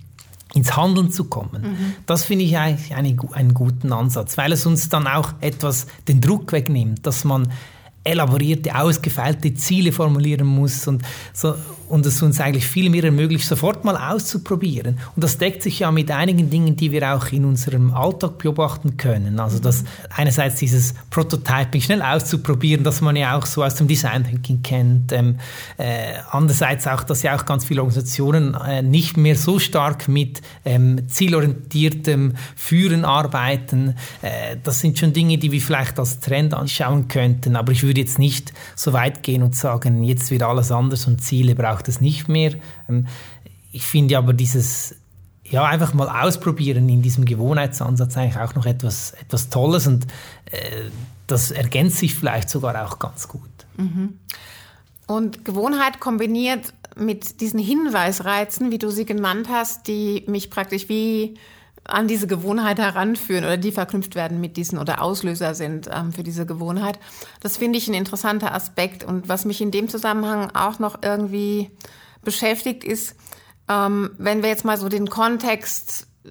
ins 0.54 0.76
Handeln 0.78 1.12
zu 1.12 1.26
kommen. 1.26 1.62
Mhm. 1.62 1.94
Das 2.06 2.24
finde 2.24 2.46
ich 2.46 2.58
eigentlich 2.58 2.96
eine, 2.96 3.16
einen 3.34 3.54
guten 3.54 3.92
Ansatz, 3.92 4.38
weil 4.38 4.52
es 4.52 4.66
uns 4.66 4.90
dann 4.90 5.08
auch 5.08 5.34
etwas 5.42 5.88
den 6.08 6.22
Druck 6.22 6.52
wegnimmt, 6.52 7.06
dass 7.06 7.24
man 7.24 7.52
elaborierte, 8.04 8.76
ausgefeilte 8.76 9.54
Ziele 9.54 9.92
formulieren 9.92 10.46
muss 10.48 10.88
und, 10.88 11.04
so, 11.32 11.56
und 11.88 12.06
es 12.06 12.22
uns 12.22 12.40
eigentlich 12.42 12.66
viel 12.66 12.90
mehr 12.90 13.04
ermöglicht, 13.04 13.48
sofort 13.48 13.86
mal 13.86 13.96
auszuprobieren. 13.96 14.98
Und 15.16 15.24
das 15.24 15.38
deckt 15.38 15.64
sich 15.64 15.80
ja 15.80 15.92
mit 15.92 16.12
einigen 16.12 16.50
Dingen, 16.50 16.76
die 16.76 16.92
wir 16.92 17.16
auch 17.16 17.32
in 17.32 17.46
unserem 17.46 17.94
Alltag 17.94 18.40
beobachten 18.40 18.98
können. 18.98 19.40
Also 19.40 19.60
dass 19.60 19.84
einerseits 20.10 20.56
dieses 20.56 20.96
Prototyping 21.12 21.82
schnell 21.82 22.02
auszuprobieren, 22.02 22.84
das 22.84 23.02
man 23.02 23.16
ja 23.16 23.38
auch 23.38 23.46
so 23.46 23.64
aus 23.64 23.76
dem 23.76 23.88
Design 23.88 24.24
Thinking 24.24 24.64
kennt. 24.64 25.12
Ähm, 25.12 25.38
äh, 25.78 26.14
andererseits 26.32 26.88
auch, 26.88 27.04
dass 27.04 27.24
ja 27.24 27.36
auch 27.36 27.46
ganz 27.46 27.66
viele 27.66 27.82
Organisationen 27.82 28.56
äh, 28.56 28.82
nicht 28.82 29.16
mehr 29.16 29.36
so 29.36 29.60
stark 29.60 30.08
mit 30.08 30.42
ähm, 30.66 31.08
zielorientiertem 31.08 32.34
Führen 32.56 33.06
arbeiten. 33.06 33.96
Äh, 34.22 34.58
das 34.64 34.80
sind 34.80 35.00
schon 35.00 35.14
Dinge, 35.14 35.38
die 35.38 35.52
wir 35.52 35.62
vielleicht 35.62 36.00
als 36.00 36.20
Trend 36.20 36.54
anschauen 36.54 37.08
könnten. 37.08 37.56
Aber 37.56 37.72
ich 37.72 37.84
würde 37.84 37.93
würde 37.94 38.02
jetzt 38.02 38.18
nicht 38.18 38.54
so 38.76 38.92
weit 38.92 39.22
gehen 39.22 39.44
und 39.44 39.56
sagen, 39.56 40.04
jetzt 40.04 40.32
wird 40.32 40.42
alles 40.42 40.72
anders 40.72 41.06
und 41.06 41.22
Ziele 41.22 41.54
braucht 41.54 41.88
es 41.88 42.02
nicht 42.02 42.28
mehr. 42.28 42.56
Ähm, 42.90 43.08
ich 43.72 43.84
finde 43.84 44.18
aber 44.18 44.34
dieses 44.34 44.96
ja, 45.44 45.66
einfach 45.66 45.94
mal 45.94 46.10
ausprobieren 46.10 46.90
in 46.90 47.04
diesem 47.04 47.26
Gewohnheitsansatz 47.26 48.18
eigentlich 48.18 48.38
auch 48.38 48.56
noch 48.56 48.66
etwas, 48.66 49.12
etwas 49.12 49.50
Tolles 49.50 49.86
und 49.86 50.08
äh, 50.46 50.90
das 51.28 51.52
ergänzt 51.52 51.98
sich 51.98 52.16
vielleicht 52.16 52.50
sogar 52.50 52.84
auch 52.86 52.98
ganz 52.98 53.28
gut. 53.28 53.50
Mhm. 53.78 54.18
Und 55.06 55.46
Gewohnheit 55.46 56.00
kombiniert 56.00 56.74
mit 56.96 57.40
diesen 57.40 57.60
Hinweisreizen, 57.60 58.72
wie 58.72 58.80
du 58.80 58.90
sie 58.90 59.06
genannt 59.06 59.48
hast, 59.50 59.88
die 59.88 60.24
mich 60.28 60.50
praktisch 60.50 60.90
wie 60.90 61.36
an 61.86 62.08
diese 62.08 62.28
Gewohnheit 62.28 62.80
heranführen 62.80 63.44
oder 63.44 63.58
die 63.58 63.72
verknüpft 63.72 64.16
werden 64.16 64.40
mit 64.40 64.58
diesen 64.58 64.80
oder 64.80 65.02
Auslöser 65.02 65.54
sind 65.54 65.90
ähm, 65.92 66.14
für 66.14 66.24
diese 66.24 66.46
Gewohnheit. 66.46 67.00
Das 67.42 67.58
finde 67.58 67.78
ich 67.78 67.88
ein 67.88 67.94
interessanter 67.94 68.54
Aspekt. 68.54 69.04
Und 69.04 69.28
was 69.28 69.46
mich 69.46 69.60
in 69.62 69.72
dem 69.72 69.90
Zusammenhang 69.90 70.52
auch 70.54 70.80
noch 70.80 71.00
irgendwie 71.02 71.72
beschäftigt, 72.24 72.84
ist, 72.84 73.16
ähm, 73.70 74.12
wenn 74.18 74.44
wir 74.44 74.50
jetzt 74.50 74.66
mal 74.66 74.78
so 74.78 74.88
den 74.88 75.10
Kontext 75.10 76.08
äh, 76.24 76.30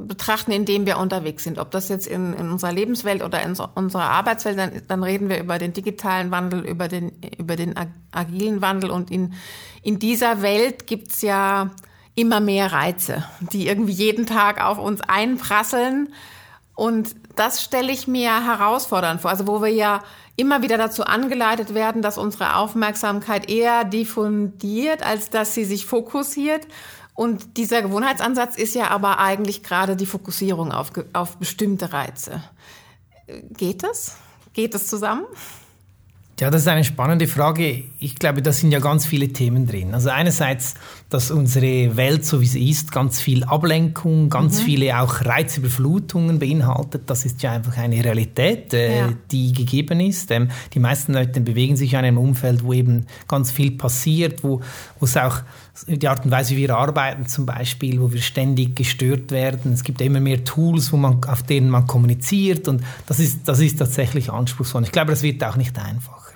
betrachten, 0.00 0.50
in 0.50 0.64
dem 0.64 0.84
wir 0.84 0.98
unterwegs 0.98 1.44
sind. 1.44 1.60
Ob 1.60 1.70
das 1.70 1.88
jetzt 1.88 2.08
in, 2.08 2.34
in 2.34 2.50
unserer 2.50 2.72
Lebenswelt 2.72 3.22
oder 3.22 3.40
in 3.42 3.54
so, 3.54 3.68
unserer 3.76 4.10
Arbeitswelt, 4.10 4.58
dann, 4.58 4.82
dann 4.88 5.04
reden 5.04 5.28
wir 5.28 5.38
über 5.38 5.58
den 5.58 5.72
digitalen 5.72 6.32
Wandel, 6.32 6.64
über 6.66 6.88
den, 6.88 7.12
über 7.38 7.54
den 7.54 7.74
agilen 8.10 8.62
Wandel. 8.62 8.90
Und 8.90 9.12
in, 9.12 9.34
in 9.82 10.00
dieser 10.00 10.42
Welt 10.42 10.88
gibt's 10.88 11.22
ja 11.22 11.70
immer 12.18 12.40
mehr 12.40 12.72
Reize, 12.72 13.24
die 13.40 13.68
irgendwie 13.68 13.92
jeden 13.92 14.26
Tag 14.26 14.60
auf 14.60 14.78
uns 14.78 15.00
einprasseln. 15.02 16.12
Und 16.74 17.14
das 17.36 17.62
stelle 17.62 17.92
ich 17.92 18.08
mir 18.08 18.44
herausfordernd 18.44 19.20
vor. 19.20 19.30
Also 19.30 19.46
wo 19.46 19.62
wir 19.62 19.68
ja 19.68 20.02
immer 20.34 20.62
wieder 20.62 20.78
dazu 20.78 21.04
angeleitet 21.04 21.74
werden, 21.74 22.02
dass 22.02 22.18
unsere 22.18 22.56
Aufmerksamkeit 22.56 23.48
eher 23.48 23.84
diffundiert, 23.84 25.04
als 25.04 25.30
dass 25.30 25.54
sie 25.54 25.64
sich 25.64 25.86
fokussiert. 25.86 26.66
Und 27.14 27.56
dieser 27.56 27.82
Gewohnheitsansatz 27.82 28.56
ist 28.56 28.74
ja 28.74 28.88
aber 28.88 29.20
eigentlich 29.20 29.62
gerade 29.62 29.94
die 29.94 30.06
Fokussierung 30.06 30.72
auf, 30.72 30.90
auf 31.12 31.36
bestimmte 31.36 31.92
Reize. 31.92 32.42
Geht 33.50 33.84
das? 33.84 34.16
Geht 34.54 34.74
das 34.74 34.88
zusammen? 34.88 35.24
Ja, 36.40 36.50
das 36.50 36.62
ist 36.62 36.68
eine 36.68 36.84
spannende 36.84 37.26
Frage. 37.26 37.82
Ich 37.98 38.14
glaube, 38.14 38.42
da 38.42 38.52
sind 38.52 38.70
ja 38.70 38.78
ganz 38.78 39.04
viele 39.06 39.28
Themen 39.28 39.66
drin. 39.66 39.92
Also 39.92 40.10
einerseits, 40.10 40.74
dass 41.10 41.32
unsere 41.32 41.96
Welt, 41.96 42.24
so 42.24 42.40
wie 42.40 42.46
sie 42.46 42.70
ist, 42.70 42.92
ganz 42.92 43.20
viel 43.20 43.42
Ablenkung, 43.42 44.30
ganz 44.30 44.60
mhm. 44.60 44.64
viele 44.64 45.00
auch 45.00 45.24
Reizüberflutungen 45.24 46.38
beinhaltet. 46.38 47.02
Das 47.06 47.24
ist 47.24 47.42
ja 47.42 47.50
einfach 47.50 47.76
eine 47.76 48.04
Realität, 48.04 48.72
äh, 48.72 48.98
ja. 48.98 49.08
die 49.32 49.52
gegeben 49.52 49.98
ist. 49.98 50.30
Ähm, 50.30 50.48
die 50.74 50.78
meisten 50.78 51.12
Leute 51.12 51.40
bewegen 51.40 51.76
sich 51.76 51.94
in 51.94 51.98
einem 51.98 52.18
Umfeld, 52.18 52.62
wo 52.62 52.72
eben 52.72 53.06
ganz 53.26 53.50
viel 53.50 53.72
passiert, 53.72 54.44
wo, 54.44 54.60
wo 55.00 55.06
es 55.06 55.16
auch 55.16 55.40
die 55.88 56.06
Art 56.06 56.24
und 56.24 56.30
Weise, 56.30 56.54
wie 56.54 56.68
wir 56.68 56.76
arbeiten 56.76 57.26
zum 57.26 57.46
Beispiel, 57.46 58.00
wo 58.00 58.12
wir 58.12 58.20
ständig 58.20 58.76
gestört 58.76 59.32
werden. 59.32 59.72
Es 59.72 59.82
gibt 59.82 60.00
immer 60.00 60.20
mehr 60.20 60.44
Tools, 60.44 60.92
wo 60.92 60.96
man, 60.96 61.24
auf 61.24 61.42
denen 61.42 61.68
man 61.68 61.88
kommuniziert 61.88 62.68
und 62.68 62.82
das 63.06 63.18
ist, 63.18 63.48
das 63.48 63.58
ist 63.58 63.78
tatsächlich 63.78 64.30
anspruchsvoll. 64.30 64.84
Ich 64.84 64.92
glaube, 64.92 65.10
das 65.10 65.22
wird 65.22 65.42
auch 65.42 65.56
nicht 65.56 65.76
einfacher. 65.78 66.27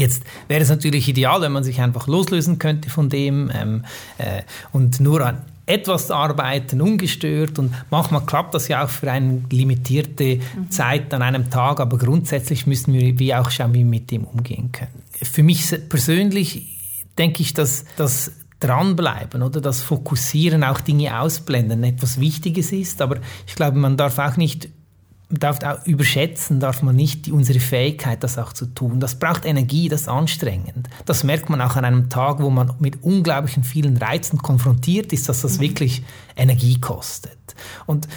Jetzt 0.00 0.24
wäre 0.48 0.62
es 0.62 0.70
natürlich 0.70 1.08
ideal, 1.08 1.42
wenn 1.42 1.52
man 1.52 1.62
sich 1.62 1.80
einfach 1.80 2.06
loslösen 2.06 2.58
könnte 2.58 2.88
von 2.88 3.10
dem 3.10 3.50
ähm, 3.54 3.84
äh, 4.16 4.42
und 4.72 4.98
nur 4.98 5.20
an 5.24 5.42
etwas 5.66 6.10
arbeiten, 6.10 6.80
ungestört 6.80 7.58
und 7.58 7.72
manchmal 7.90 8.24
klappt 8.26 8.54
das 8.54 8.66
ja 8.66 8.82
auch 8.82 8.88
für 8.88 9.10
eine 9.12 9.44
limitierte 9.50 10.36
mhm. 10.36 10.70
Zeit 10.70 11.14
an 11.14 11.22
einem 11.22 11.50
Tag, 11.50 11.78
aber 11.78 11.96
grundsätzlich 11.98 12.66
müssen 12.66 12.92
wir 12.92 13.18
wie 13.18 13.34
auch 13.34 13.50
schauen, 13.50 13.74
wie 13.74 13.78
wir 13.78 13.84
mit 13.84 14.10
dem 14.10 14.24
umgehen 14.24 14.72
können. 14.72 15.04
Für 15.22 15.42
mich 15.42 15.64
persönlich 15.88 16.76
denke 17.18 17.42
ich, 17.42 17.54
dass 17.54 17.84
das 17.96 18.32
Dranbleiben 18.58 19.42
oder 19.42 19.60
das 19.60 19.80
Fokussieren, 19.80 20.64
auch 20.64 20.80
Dinge 20.80 21.20
ausblenden 21.20 21.84
etwas 21.84 22.18
Wichtiges 22.18 22.72
ist, 22.72 23.00
aber 23.00 23.18
ich 23.46 23.54
glaube, 23.54 23.78
man 23.78 23.96
darf 23.96 24.18
auch 24.18 24.36
nicht 24.36 24.70
darf 25.30 25.62
auch 25.62 25.86
überschätzen 25.86 26.58
darf 26.58 26.82
man 26.82 26.96
nicht 26.96 27.26
die, 27.26 27.32
unsere 27.32 27.60
Fähigkeit, 27.60 28.22
das 28.24 28.36
auch 28.36 28.52
zu 28.52 28.66
tun. 28.66 28.98
Das 29.00 29.14
braucht 29.14 29.44
Energie, 29.44 29.88
das 29.88 30.02
ist 30.02 30.08
anstrengend. 30.08 30.88
Das 31.06 31.22
merkt 31.22 31.48
man 31.48 31.60
auch 31.60 31.76
an 31.76 31.84
einem 31.84 32.08
Tag, 32.08 32.40
wo 32.40 32.50
man 32.50 32.74
mit 32.80 33.02
unglaublichen 33.02 33.62
vielen 33.62 33.96
Reizen 33.96 34.38
konfrontiert 34.38 35.12
ist, 35.12 35.28
dass 35.28 35.42
das 35.42 35.58
mhm. 35.58 35.62
wirklich 35.62 36.02
Energie 36.36 36.80
kostet. 36.80 37.38
Und 37.86 38.08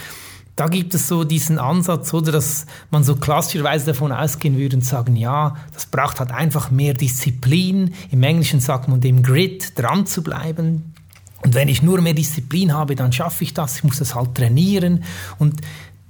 da 0.56 0.68
gibt 0.68 0.94
es 0.94 1.08
so 1.08 1.24
diesen 1.24 1.58
Ansatz, 1.58 2.14
oder 2.14 2.32
dass 2.32 2.66
man 2.92 3.04
so 3.04 3.16
klassischerweise 3.16 3.88
davon 3.88 4.12
ausgehen 4.12 4.58
würde 4.58 4.76
und 4.76 4.86
sagen, 4.86 5.16
ja, 5.16 5.56
das 5.74 5.88
braucht 5.88 6.20
halt 6.20 6.32
einfach 6.32 6.70
mehr 6.70 6.94
Disziplin. 6.94 7.94
Im 8.12 8.22
Englischen 8.22 8.60
sagt 8.60 8.88
man 8.88 9.02
dem 9.02 9.24
Grit, 9.24 9.78
dran 9.80 10.06
zu 10.06 10.22
bleiben. 10.22 10.94
Und 11.42 11.56
wenn 11.56 11.68
ich 11.68 11.82
nur 11.82 12.02
mehr 12.02 12.14
Disziplin 12.14 12.74
habe, 12.74 12.96
dann 12.96 13.12
schaffe 13.12 13.44
ich 13.44 13.54
das. 13.54 13.78
Ich 13.78 13.84
muss 13.84 13.98
das 13.98 14.16
halt 14.16 14.36
trainieren. 14.36 15.04
Und 15.40 15.60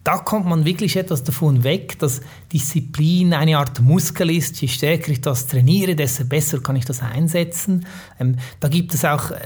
da 0.03 0.17
kommt 0.17 0.45
man 0.45 0.65
wirklich 0.65 0.97
etwas 0.97 1.23
davon 1.23 1.63
weg, 1.63 1.97
dass 1.99 2.21
Disziplin 2.51 3.33
eine 3.33 3.57
Art 3.57 3.79
Muskel 3.81 4.31
ist. 4.31 4.61
Je 4.61 4.67
stärker 4.67 5.11
ich 5.11 5.21
das 5.21 5.47
trainiere, 5.47 5.95
desto 5.95 6.25
besser 6.25 6.59
kann 6.59 6.75
ich 6.75 6.85
das 6.85 7.01
einsetzen. 7.01 7.85
Ähm, 8.19 8.37
da 8.59 8.67
gibt 8.67 8.93
es 8.93 9.05
auch 9.05 9.31
äh, 9.31 9.37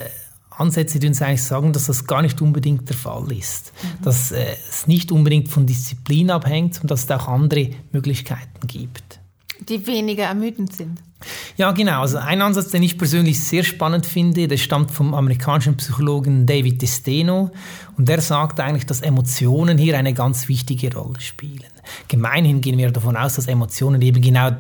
Ansätze, 0.50 1.00
die 1.00 1.08
uns 1.08 1.22
eigentlich 1.22 1.44
sagen, 1.44 1.74
dass 1.74 1.86
das 1.86 2.08
gar 2.08 2.24
nicht 2.24 2.42
unbedingt 2.42 2.90
der 2.90 2.96
Fall 2.96 3.32
ist. 3.32 3.72
Mhm. 3.84 4.04
Dass 4.04 4.32
äh, 4.32 4.56
es 4.68 4.88
nicht 4.88 5.12
unbedingt 5.12 5.50
von 5.50 5.68
Disziplin 5.68 6.32
abhängt, 6.32 6.74
sondern 6.74 6.90
dass 6.90 7.04
es 7.04 7.12
auch 7.12 7.28
andere 7.28 7.70
Möglichkeiten 7.92 8.66
gibt. 8.66 9.20
Die 9.70 9.86
weniger 9.86 10.26
ermüdend 10.26 10.74
sind. 10.74 11.00
Ja, 11.58 11.72
genau. 11.72 12.02
Also 12.02 12.18
ein 12.18 12.42
Ansatz, 12.42 12.70
den 12.70 12.84
ich 12.84 12.98
persönlich 12.98 13.44
sehr 13.44 13.64
spannend 13.64 14.06
finde, 14.06 14.48
der 14.48 14.58
stammt 14.58 14.92
vom 14.92 15.14
amerikanischen 15.14 15.76
Psychologen 15.78 16.46
David 16.46 16.82
Desteno 16.82 17.52
und 17.98 18.08
der 18.08 18.22
sagt 18.22 18.60
eigentlich, 18.60 18.86
dass 18.86 19.02
Emotionen 19.02 19.78
hier 19.78 19.98
eine 19.98 20.14
ganz 20.14 20.48
wichtige 20.48 20.94
Rolle 20.94 21.20
spielen. 21.20 21.66
Gemeinhin 22.08 22.62
gehen 22.62 22.78
wir 22.78 22.92
davon 22.92 23.18
aus, 23.18 23.36
dass 23.36 23.48
Emotionen 23.48 24.02
eben 24.02 24.22
genau 24.22 24.52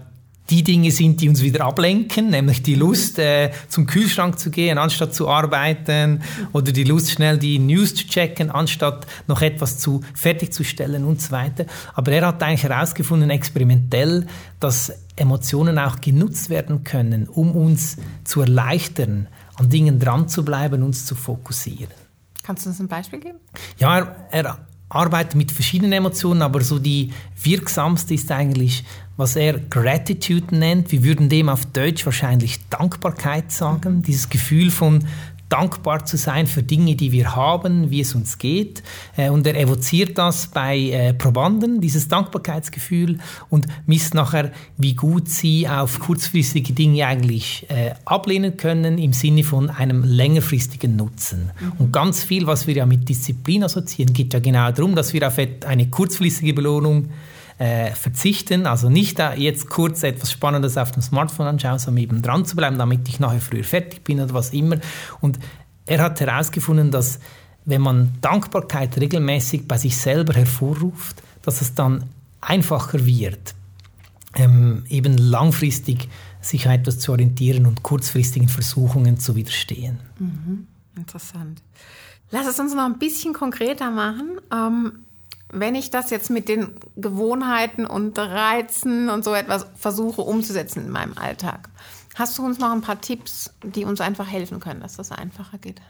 die 0.49 0.63
Dinge 0.63 0.91
sind, 0.91 1.21
die 1.21 1.29
uns 1.29 1.41
wieder 1.41 1.65
ablenken, 1.65 2.29
nämlich 2.29 2.63
die 2.63 2.75
Lust, 2.75 3.19
äh, 3.19 3.51
zum 3.67 3.85
Kühlschrank 3.85 4.39
zu 4.39 4.49
gehen, 4.49 4.77
anstatt 4.77 5.13
zu 5.13 5.27
arbeiten, 5.27 6.21
oder 6.53 6.71
die 6.71 6.83
Lust, 6.83 7.11
schnell 7.11 7.37
die 7.37 7.59
News 7.59 7.95
zu 7.95 8.07
checken, 8.07 8.49
anstatt 8.49 9.07
noch 9.27 9.41
etwas 9.41 9.79
zu 9.79 10.01
fertigzustellen 10.13 11.03
und 11.03 11.21
so 11.21 11.31
weiter. 11.31 11.65
Aber 11.93 12.11
er 12.11 12.27
hat 12.27 12.41
eigentlich 12.43 12.63
herausgefunden, 12.63 13.29
experimentell, 13.29 14.25
dass 14.59 14.93
Emotionen 15.15 15.79
auch 15.79 15.99
genutzt 15.99 16.49
werden 16.49 16.83
können, 16.83 17.27
um 17.27 17.51
uns 17.51 17.97
zu 18.23 18.41
erleichtern, 18.41 19.27
an 19.55 19.69
Dingen 19.69 19.99
dran 19.99 20.29
zu 20.29 20.45
bleiben, 20.45 20.83
uns 20.83 21.05
zu 21.05 21.15
fokussieren. 21.15 21.93
Kannst 22.43 22.65
du 22.65 22.69
uns 22.69 22.79
ein 22.79 22.87
Beispiel 22.87 23.19
geben? 23.19 23.39
Ja, 23.77 23.97
er, 23.97 24.27
er 24.31 24.66
arbeitet 24.89 25.35
mit 25.35 25.51
verschiedenen 25.51 25.91
Emotionen, 25.93 26.41
aber 26.41 26.61
so 26.61 26.79
die 26.79 27.11
wirksamste 27.41 28.13
ist 28.13 28.31
eigentlich, 28.31 28.83
was 29.17 29.35
er 29.35 29.59
Gratitude 29.59 30.55
nennt. 30.55 30.91
Wir 30.91 31.03
würden 31.03 31.29
dem 31.29 31.49
auf 31.49 31.65
Deutsch 31.65 32.05
wahrscheinlich 32.05 32.59
Dankbarkeit 32.69 33.51
sagen. 33.51 34.01
Dieses 34.01 34.29
Gefühl 34.29 34.71
von 34.71 35.03
dankbar 35.49 36.05
zu 36.05 36.17
sein 36.17 36.47
für 36.47 36.63
Dinge, 36.63 36.95
die 36.95 37.11
wir 37.11 37.35
haben, 37.35 37.89
wie 37.89 38.01
es 38.01 38.15
uns 38.15 38.37
geht. 38.37 38.83
Äh, 39.15 39.29
und 39.29 39.47
er 39.47 39.59
evoziert 39.59 40.17
das 40.17 40.47
bei 40.47 40.77
äh, 40.77 41.13
Probanden, 41.13 41.81
dieses 41.81 42.07
Dankbarkeitsgefühl, 42.07 43.19
und 43.49 43.67
misst 43.85 44.13
nachher, 44.13 44.51
wie 44.77 44.95
gut 44.95 45.29
sie 45.29 45.67
auf 45.67 45.99
kurzfristige 45.99 46.73
Dinge 46.73 47.05
eigentlich 47.05 47.65
äh, 47.69 47.93
ablehnen 48.05 48.57
können 48.57 48.97
im 48.97 49.13
Sinne 49.13 49.43
von 49.43 49.69
einem 49.69 50.03
längerfristigen 50.03 50.95
Nutzen. 50.95 51.51
Mhm. 51.59 51.71
Und 51.79 51.93
ganz 51.93 52.23
viel, 52.23 52.47
was 52.47 52.67
wir 52.67 52.75
ja 52.75 52.85
mit 52.85 53.07
Disziplin 53.07 53.63
assoziieren, 53.63 54.13
geht 54.13 54.33
ja 54.33 54.39
genau 54.39 54.71
darum, 54.71 54.95
dass 54.95 55.13
wir 55.13 55.27
auf 55.27 55.37
eine 55.65 55.87
kurzfristige 55.89 56.53
Belohnung 56.53 57.09
äh, 57.57 57.91
verzichten. 57.91 58.65
Also 58.65 58.89
nicht 58.89 59.19
da 59.19 59.33
jetzt 59.33 59.69
kurz 59.69 60.03
etwas 60.03 60.31
Spannendes 60.31 60.77
auf 60.77 60.91
dem 60.91 61.01
Smartphone 61.01 61.47
anschauen, 61.47 61.79
sondern 61.79 62.03
eben 62.03 62.21
dran 62.21 62.45
zu 62.45 62.55
bleiben, 62.55 62.77
damit 62.77 63.07
ich 63.07 63.19
nachher 63.19 63.41
früher 63.41 63.63
fertig 63.63 64.03
bin 64.03 64.19
oder 64.19 64.33
was 64.33 64.53
immer. 64.53 64.77
Und 65.21 65.39
er 65.85 66.01
hat 66.01 66.19
herausgefunden, 66.19 66.91
dass 66.91 67.19
wenn 67.65 67.81
man 67.81 68.13
Dankbarkeit 68.21 68.97
regelmäßig 68.97 69.67
bei 69.67 69.77
sich 69.77 69.97
selber 69.97 70.33
hervorruft, 70.33 71.21
dass 71.41 71.61
es 71.61 71.73
dann 71.73 72.05
einfacher 72.39 73.05
wird, 73.05 73.55
ähm, 74.35 74.83
eben 74.89 75.17
langfristig 75.17 76.07
sich 76.41 76.67
an 76.67 76.73
etwas 76.73 76.99
zu 76.99 77.11
orientieren 77.11 77.65
und 77.65 77.83
kurzfristigen 77.83 78.47
Versuchungen 78.47 79.19
zu 79.19 79.35
widerstehen. 79.35 79.99
Mhm. 80.19 80.67
Interessant. 80.95 81.61
Lass 82.31 82.47
es 82.47 82.59
uns 82.59 82.73
noch 82.73 82.85
ein 82.85 82.99
bisschen 82.99 83.33
konkreter 83.33 83.89
machen. 83.91 84.39
Ähm, 84.51 85.05
wenn 85.51 85.75
ich 85.75 85.91
das 85.91 86.09
jetzt 86.09 86.29
mit 86.29 86.49
den 86.49 86.75
Gewohnheiten 86.95 87.85
und 87.85 88.17
Reizen 88.17 89.09
und 89.09 89.23
so 89.23 89.33
etwas 89.33 89.65
versuche 89.75 90.21
umzusetzen 90.21 90.85
in 90.85 90.91
meinem 90.91 91.17
Alltag, 91.17 91.69
hast 92.15 92.37
du 92.37 92.45
uns 92.45 92.59
noch 92.59 92.71
ein 92.71 92.81
paar 92.81 92.99
Tipps, 92.99 93.53
die 93.63 93.85
uns 93.85 94.01
einfach 94.01 94.27
helfen 94.27 94.59
können, 94.59 94.81
dass 94.81 94.97
das 94.97 95.11
einfacher 95.11 95.57
geht? 95.57 95.81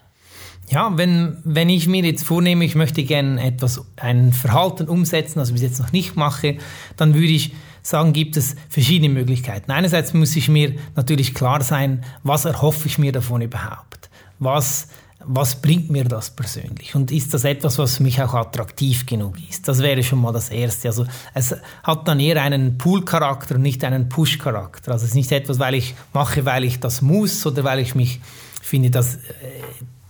Ja, 0.69 0.97
wenn, 0.97 1.37
wenn 1.45 1.69
ich 1.69 1.87
mir 1.87 2.03
jetzt 2.03 2.25
vornehme, 2.25 2.65
ich 2.65 2.75
möchte 2.75 3.03
gerne 3.03 3.41
etwas, 3.41 3.85
ein 3.95 4.33
Verhalten 4.33 4.89
umsetzen, 4.89 5.39
also 5.39 5.53
bis 5.53 5.61
jetzt 5.61 5.79
noch 5.79 5.93
nicht 5.93 6.17
mache, 6.17 6.57
dann 6.97 7.13
würde 7.13 7.27
ich 7.27 7.53
sagen, 7.81 8.11
gibt 8.11 8.35
es 8.35 8.55
verschiedene 8.67 9.13
Möglichkeiten. 9.13 9.71
Einerseits 9.71 10.13
muss 10.13 10.35
ich 10.35 10.49
mir 10.49 10.75
natürlich 10.95 11.33
klar 11.33 11.63
sein, 11.63 12.03
was 12.23 12.43
erhoffe 12.43 12.87
ich 12.87 12.97
mir 12.97 13.13
davon 13.13 13.41
überhaupt? 13.41 14.09
Was 14.39 14.89
was 15.25 15.55
bringt 15.61 15.89
mir 15.89 16.03
das 16.03 16.29
persönlich? 16.29 16.95
Und 16.95 17.11
ist 17.11 17.33
das 17.33 17.43
etwas, 17.43 17.77
was 17.79 17.97
für 17.97 18.03
mich 18.03 18.21
auch 18.21 18.33
attraktiv 18.33 19.05
genug 19.05 19.35
ist? 19.49 19.67
Das 19.67 19.79
wäre 19.79 20.03
schon 20.03 20.21
mal 20.21 20.31
das 20.31 20.49
Erste. 20.49 20.87
Also 20.89 21.05
es 21.33 21.55
hat 21.83 22.07
dann 22.07 22.19
eher 22.19 22.41
einen 22.41 22.77
Pull-Charakter 22.77 23.55
und 23.55 23.61
nicht 23.61 23.83
einen 23.83 24.09
Push-Charakter. 24.09 24.91
Also 24.91 25.05
es 25.05 25.11
ist 25.11 25.15
nicht 25.15 25.31
etwas, 25.31 25.59
weil 25.59 25.75
ich 25.75 25.95
mache, 26.13 26.45
weil 26.45 26.63
ich 26.63 26.79
das 26.79 27.01
muss 27.01 27.45
oder 27.45 27.63
weil 27.63 27.79
ich 27.79 27.95
mich 27.95 28.21
finde, 28.61 28.89
dass 28.91 29.15
äh, 29.15 29.19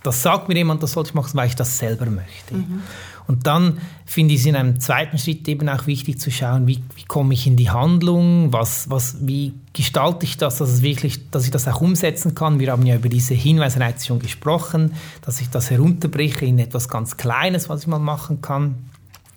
das 0.03 0.21
sagt 0.21 0.47
mir 0.47 0.55
jemand, 0.55 0.83
das 0.83 0.93
sollte 0.93 1.09
ich 1.09 1.13
machen, 1.15 1.31
weil 1.33 1.47
ich 1.47 1.55
das 1.55 1.77
selber 1.77 2.05
möchte. 2.05 2.55
Mhm. 2.55 2.81
Und 3.27 3.45
dann 3.45 3.79
finde 4.05 4.33
ich 4.33 4.39
es 4.39 4.45
in 4.45 4.55
einem 4.55 4.79
zweiten 4.79 5.17
Schritt 5.17 5.47
eben 5.49 5.67
auch 5.67 5.85
wichtig 5.85 6.19
zu 6.19 6.31
schauen, 6.31 6.65
wie, 6.65 6.81
wie 6.95 7.03
komme 7.03 7.33
ich 7.33 7.45
in 7.45 7.57
die 7.57 7.69
Handlung, 7.69 8.53
was, 8.53 8.89
was, 8.89 9.17
wie 9.27 9.53
gestalte 9.73 10.25
ich 10.25 10.37
das, 10.37 10.57
dass, 10.57 10.69
es 10.69 10.81
wirklich, 10.81 11.29
dass 11.29 11.43
ich 11.43 11.51
das 11.51 11.67
auch 11.67 11.81
umsetzen 11.81 12.35
kann. 12.35 12.59
Wir 12.59 12.71
haben 12.71 12.85
ja 12.85 12.95
über 12.95 13.09
diese 13.09 13.33
Hinweisreize 13.33 14.05
schon 14.05 14.19
gesprochen, 14.19 14.93
dass 15.21 15.41
ich 15.41 15.49
das 15.49 15.69
herunterbreche 15.69 16.45
in 16.45 16.57
etwas 16.57 16.87
ganz 16.87 17.17
Kleines, 17.17 17.67
was 17.67 17.81
ich 17.81 17.87
mal 17.87 17.99
machen 17.99 18.41
kann. 18.41 18.75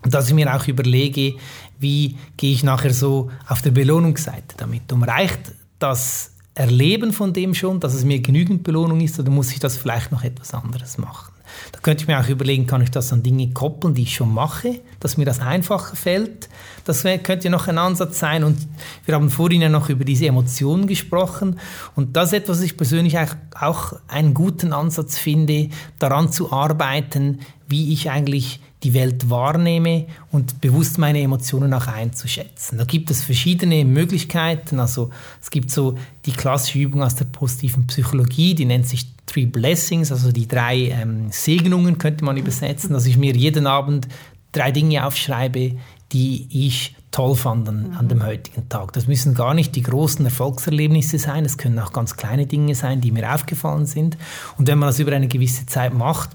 Und 0.02 0.14
dass 0.14 0.28
ich 0.28 0.34
mir 0.34 0.54
auch 0.54 0.66
überlege, 0.66 1.34
wie 1.78 2.16
gehe 2.36 2.52
ich 2.52 2.62
nachher 2.62 2.94
so 2.94 3.30
auf 3.48 3.60
der 3.60 3.72
Belohnungsseite 3.72 4.54
damit 4.56 4.90
um. 4.92 5.02
Reicht 5.02 5.52
das 5.78 6.32
Erleben 6.54 7.12
von 7.12 7.32
dem 7.32 7.54
schon, 7.54 7.80
dass 7.80 7.94
es 7.94 8.04
mir 8.04 8.20
genügend 8.20 8.62
Belohnung 8.62 9.00
ist, 9.00 9.18
oder 9.18 9.30
muss 9.30 9.52
ich 9.52 9.60
das 9.60 9.76
vielleicht 9.76 10.12
noch 10.12 10.22
etwas 10.24 10.54
anderes 10.54 10.98
machen? 10.98 11.32
Da 11.72 11.80
könnte 11.80 12.02
ich 12.02 12.08
mir 12.08 12.20
auch 12.20 12.28
überlegen, 12.28 12.66
kann 12.66 12.82
ich 12.82 12.90
das 12.90 13.12
an 13.12 13.22
Dinge 13.22 13.50
koppeln, 13.50 13.94
die 13.94 14.02
ich 14.02 14.14
schon 14.14 14.32
mache, 14.32 14.80
dass 14.98 15.16
mir 15.16 15.24
das 15.24 15.40
einfacher 15.40 15.96
fällt. 15.96 16.48
Das 16.84 17.04
könnte 17.22 17.50
noch 17.50 17.68
ein 17.68 17.78
Ansatz 17.78 18.18
sein. 18.18 18.44
Und 18.44 18.58
wir 19.04 19.14
haben 19.14 19.30
vorhin 19.30 19.62
ja 19.62 19.68
noch 19.68 19.88
über 19.88 20.04
diese 20.04 20.26
Emotionen 20.26 20.86
gesprochen. 20.86 21.58
Und 21.94 22.16
das 22.16 22.28
ist 22.28 22.38
etwas, 22.38 22.58
was 22.58 22.64
ich 22.64 22.76
persönlich 22.76 23.16
auch 23.58 23.92
einen 24.08 24.34
guten 24.34 24.72
Ansatz 24.72 25.18
finde, 25.18 25.68
daran 25.98 26.32
zu 26.32 26.52
arbeiten, 26.52 27.40
wie 27.68 27.92
ich 27.92 28.10
eigentlich 28.10 28.60
die 28.82 28.94
Welt 28.94 29.28
wahrnehme 29.28 30.06
und 30.32 30.60
bewusst 30.60 30.98
meine 30.98 31.20
Emotionen 31.20 31.74
auch 31.74 31.86
einzuschätzen. 31.86 32.78
Da 32.78 32.84
gibt 32.84 33.10
es 33.10 33.22
verschiedene 33.22 33.84
Möglichkeiten. 33.84 34.80
Also 34.80 35.10
es 35.40 35.50
gibt 35.50 35.70
so 35.70 35.96
die 36.24 36.32
klassische 36.32 36.78
Übung 36.78 37.02
aus 37.02 37.14
der 37.14 37.26
positiven 37.26 37.86
Psychologie, 37.86 38.54
die 38.54 38.64
nennt 38.64 38.86
sich 38.86 39.06
Three 39.26 39.46
Blessings, 39.46 40.10
also 40.10 40.32
die 40.32 40.48
drei 40.48 40.88
ähm, 40.88 41.30
Segnungen 41.30 41.98
könnte 41.98 42.24
man 42.24 42.36
übersetzen, 42.36 42.92
dass 42.92 43.06
ich 43.06 43.16
mir 43.16 43.34
jeden 43.36 43.66
Abend 43.66 44.08
drei 44.50 44.72
Dinge 44.72 45.06
aufschreibe, 45.06 45.76
die 46.10 46.48
ich 46.50 46.96
toll 47.12 47.36
fand 47.36 47.68
an, 47.68 47.94
an, 47.96 48.08
dem 48.08 48.24
heutigen 48.24 48.68
Tag. 48.68 48.92
Das 48.92 49.06
müssen 49.06 49.34
gar 49.34 49.54
nicht 49.54 49.76
die 49.76 49.82
großen 49.82 50.24
Erfolgserlebnisse 50.24 51.18
sein, 51.18 51.44
es 51.44 51.58
können 51.58 51.78
auch 51.78 51.92
ganz 51.92 52.16
kleine 52.16 52.46
Dinge 52.46 52.74
sein, 52.74 53.00
die 53.00 53.12
mir 53.12 53.32
aufgefallen 53.32 53.86
sind. 53.86 54.16
Und 54.58 54.66
wenn 54.66 54.78
man 54.78 54.88
das 54.88 54.98
über 54.98 55.12
eine 55.12 55.28
gewisse 55.28 55.66
Zeit 55.66 55.94
macht, 55.94 56.30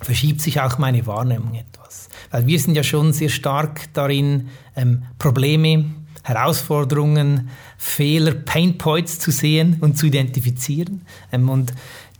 verschiebt 0.00 0.40
sich 0.40 0.60
auch 0.60 0.78
meine 0.78 1.06
Wahrnehmung 1.06 1.54
etwas. 1.54 2.08
Weil 2.30 2.46
wir 2.46 2.58
sind 2.58 2.74
ja 2.74 2.82
schon 2.82 3.12
sehr 3.12 3.28
stark 3.28 3.92
darin, 3.94 4.48
ähm, 4.74 5.02
Probleme, 5.18 5.86
Herausforderungen, 6.22 7.50
Fehler, 7.78 8.32
Painpoints 8.32 9.18
zu 9.18 9.30
sehen 9.30 9.78
und 9.80 9.96
zu 9.96 10.06
identifizieren. 10.06 11.02
Ähm, 11.32 11.48
und 11.48 11.72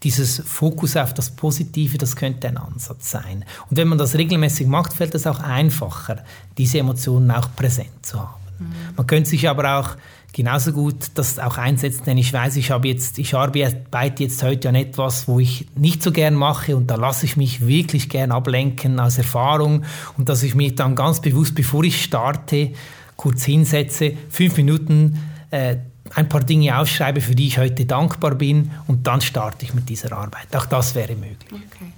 dieses 0.03 0.43
Fokus 0.47 0.97
auf 0.97 1.15
das 1.15 1.31
Positive, 1.31 1.99
das 1.99 2.15
könnte 2.15 2.49
ein 2.49 2.57
Ansatz 2.57 3.11
sein. 3.11 3.45
Und 3.69 3.77
wenn 3.77 3.89
man 3.89 3.99
das 3.99 4.15
regelmäßig 4.15 4.67
macht, 4.67 4.93
fällt 4.93 5.15
es 5.15 5.27
auch 5.27 5.41
einfacher, 5.41 6.25
diese 6.57 6.79
Emotionen 6.79 7.31
auch 7.31 7.49
präsent 7.57 8.07
zu 8.07 8.21
haben. 8.21 8.41
Mhm. 8.59 8.67
Man 8.97 9.07
könnte 9.07 9.31
sich 9.31 9.49
aber 9.49 9.79
auch 9.79 9.97
genauso 10.37 10.73
gut 10.73 11.13
das 11.15 11.39
auch 11.39 11.57
einsetzen, 11.57 12.05
denn 12.05 12.19
ich 12.19 12.31
weiß, 12.31 12.57
ich 12.57 12.71
habe 12.71 12.89
jetzt, 12.89 13.19
ich 13.19 13.35
arbeite 13.35 14.23
jetzt 14.23 14.43
heute 14.43 14.69
an 14.69 14.75
etwas, 14.75 15.27
wo 15.27 15.41
ich 15.41 15.67
nicht 15.75 16.03
so 16.03 16.13
gern 16.13 16.35
mache 16.35 16.77
und 16.77 16.89
da 16.89 16.97
lasse 16.97 17.25
ich 17.25 17.39
mich 17.39 17.67
wirklich 17.67 18.11
gern 18.11 18.31
ablenken 18.33 19.01
aus 19.01 19.17
Erfahrung 19.17 19.85
und 20.19 20.29
dass 20.29 20.43
ich 20.43 20.55
mich 20.55 20.75
dann 20.75 20.95
ganz 20.95 21.23
bewusst, 21.23 21.55
bevor 21.55 21.85
ich 21.85 22.05
starte, 22.05 22.73
kurz 23.17 23.45
hinsetze, 23.45 24.13
fünf 24.29 24.59
Minuten 24.59 25.19
äh, 25.51 25.77
ein 26.15 26.29
paar 26.29 26.45
Dinge 26.45 26.79
aufschreibe, 26.79 27.23
für 27.23 27.35
die 27.35 27.47
ich 27.47 27.57
heute 27.57 27.87
dankbar 27.87 28.35
bin 28.35 28.73
und 28.89 29.07
dann 29.07 29.23
starte 29.23 29.65
ich 29.65 29.73
mit 29.73 29.89
dieser 29.89 30.13
Arbeit. 30.13 30.55
Auch 30.55 30.67
das 30.67 30.95
wäre 30.95 31.15
möglich. 31.15 31.51
Okay. 31.51 31.93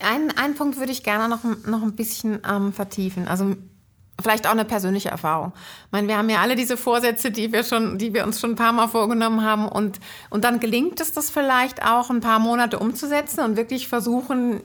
Ein, 0.00 0.36
einen 0.36 0.56
Punkt 0.56 0.80
würde 0.80 0.90
ich 0.90 1.04
gerne 1.04 1.28
noch, 1.28 1.44
noch 1.44 1.82
ein 1.82 1.94
bisschen 1.94 2.40
ähm, 2.50 2.72
vertiefen. 2.72 3.28
Also 3.28 3.54
Vielleicht 4.22 4.46
auch 4.46 4.52
eine 4.52 4.64
persönliche 4.64 5.08
Erfahrung. 5.08 5.52
Ich 5.86 5.92
meine, 5.92 6.08
wir 6.08 6.16
haben 6.16 6.28
ja 6.28 6.40
alle 6.40 6.56
diese 6.56 6.76
Vorsätze, 6.76 7.30
die 7.30 7.52
wir 7.52 7.64
schon, 7.64 7.98
die 7.98 8.14
wir 8.14 8.24
uns 8.24 8.40
schon 8.40 8.50
ein 8.50 8.56
paar 8.56 8.72
Mal 8.72 8.88
vorgenommen 8.88 9.44
haben 9.44 9.68
und, 9.68 9.98
und 10.30 10.44
dann 10.44 10.60
gelingt 10.60 11.00
es, 11.00 11.12
das 11.12 11.30
vielleicht 11.30 11.82
auch 11.84 12.10
ein 12.10 12.20
paar 12.20 12.38
Monate 12.38 12.78
umzusetzen 12.78 13.40
und 13.40 13.56
wirklich 13.56 13.88
versuchen, 13.88 14.60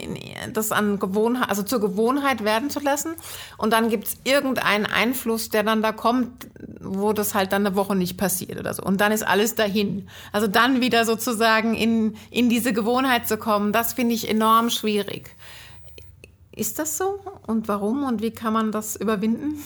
das 0.53 0.71
an 0.71 0.99
Gewohnheit, 0.99 1.49
also 1.49 1.63
zur 1.63 1.79
Gewohnheit 1.79 2.43
werden 2.43 2.69
zu 2.69 2.79
lassen. 2.79 3.13
Und 3.57 3.73
dann 3.73 3.89
gibt 3.89 4.07
es 4.07 4.17
irgendeinen 4.23 4.85
Einfluss, 4.85 5.49
der 5.49 5.63
dann 5.63 5.81
da 5.81 5.91
kommt, 5.91 6.47
wo 6.79 7.13
das 7.13 7.33
halt 7.33 7.51
dann 7.51 7.65
eine 7.65 7.75
Woche 7.75 7.95
nicht 7.95 8.17
passiert 8.17 8.59
oder 8.59 8.73
so. 8.73 8.83
Und 8.83 9.01
dann 9.01 9.11
ist 9.11 9.25
alles 9.25 9.55
dahin. 9.55 10.07
Also 10.31 10.47
dann 10.47 10.81
wieder 10.81 11.05
sozusagen 11.05 11.75
in, 11.75 12.15
in 12.29 12.49
diese 12.49 12.73
Gewohnheit 12.73 13.27
zu 13.27 13.37
kommen, 13.37 13.71
das 13.71 13.93
finde 13.93 14.15
ich 14.15 14.29
enorm 14.29 14.69
schwierig. 14.69 15.34
Ist 16.55 16.79
das 16.79 16.97
so? 16.97 17.19
Und 17.47 17.67
warum? 17.67 18.03
Und 18.03 18.21
wie 18.21 18.31
kann 18.31 18.53
man 18.53 18.71
das 18.71 18.95
überwinden? 18.95 19.59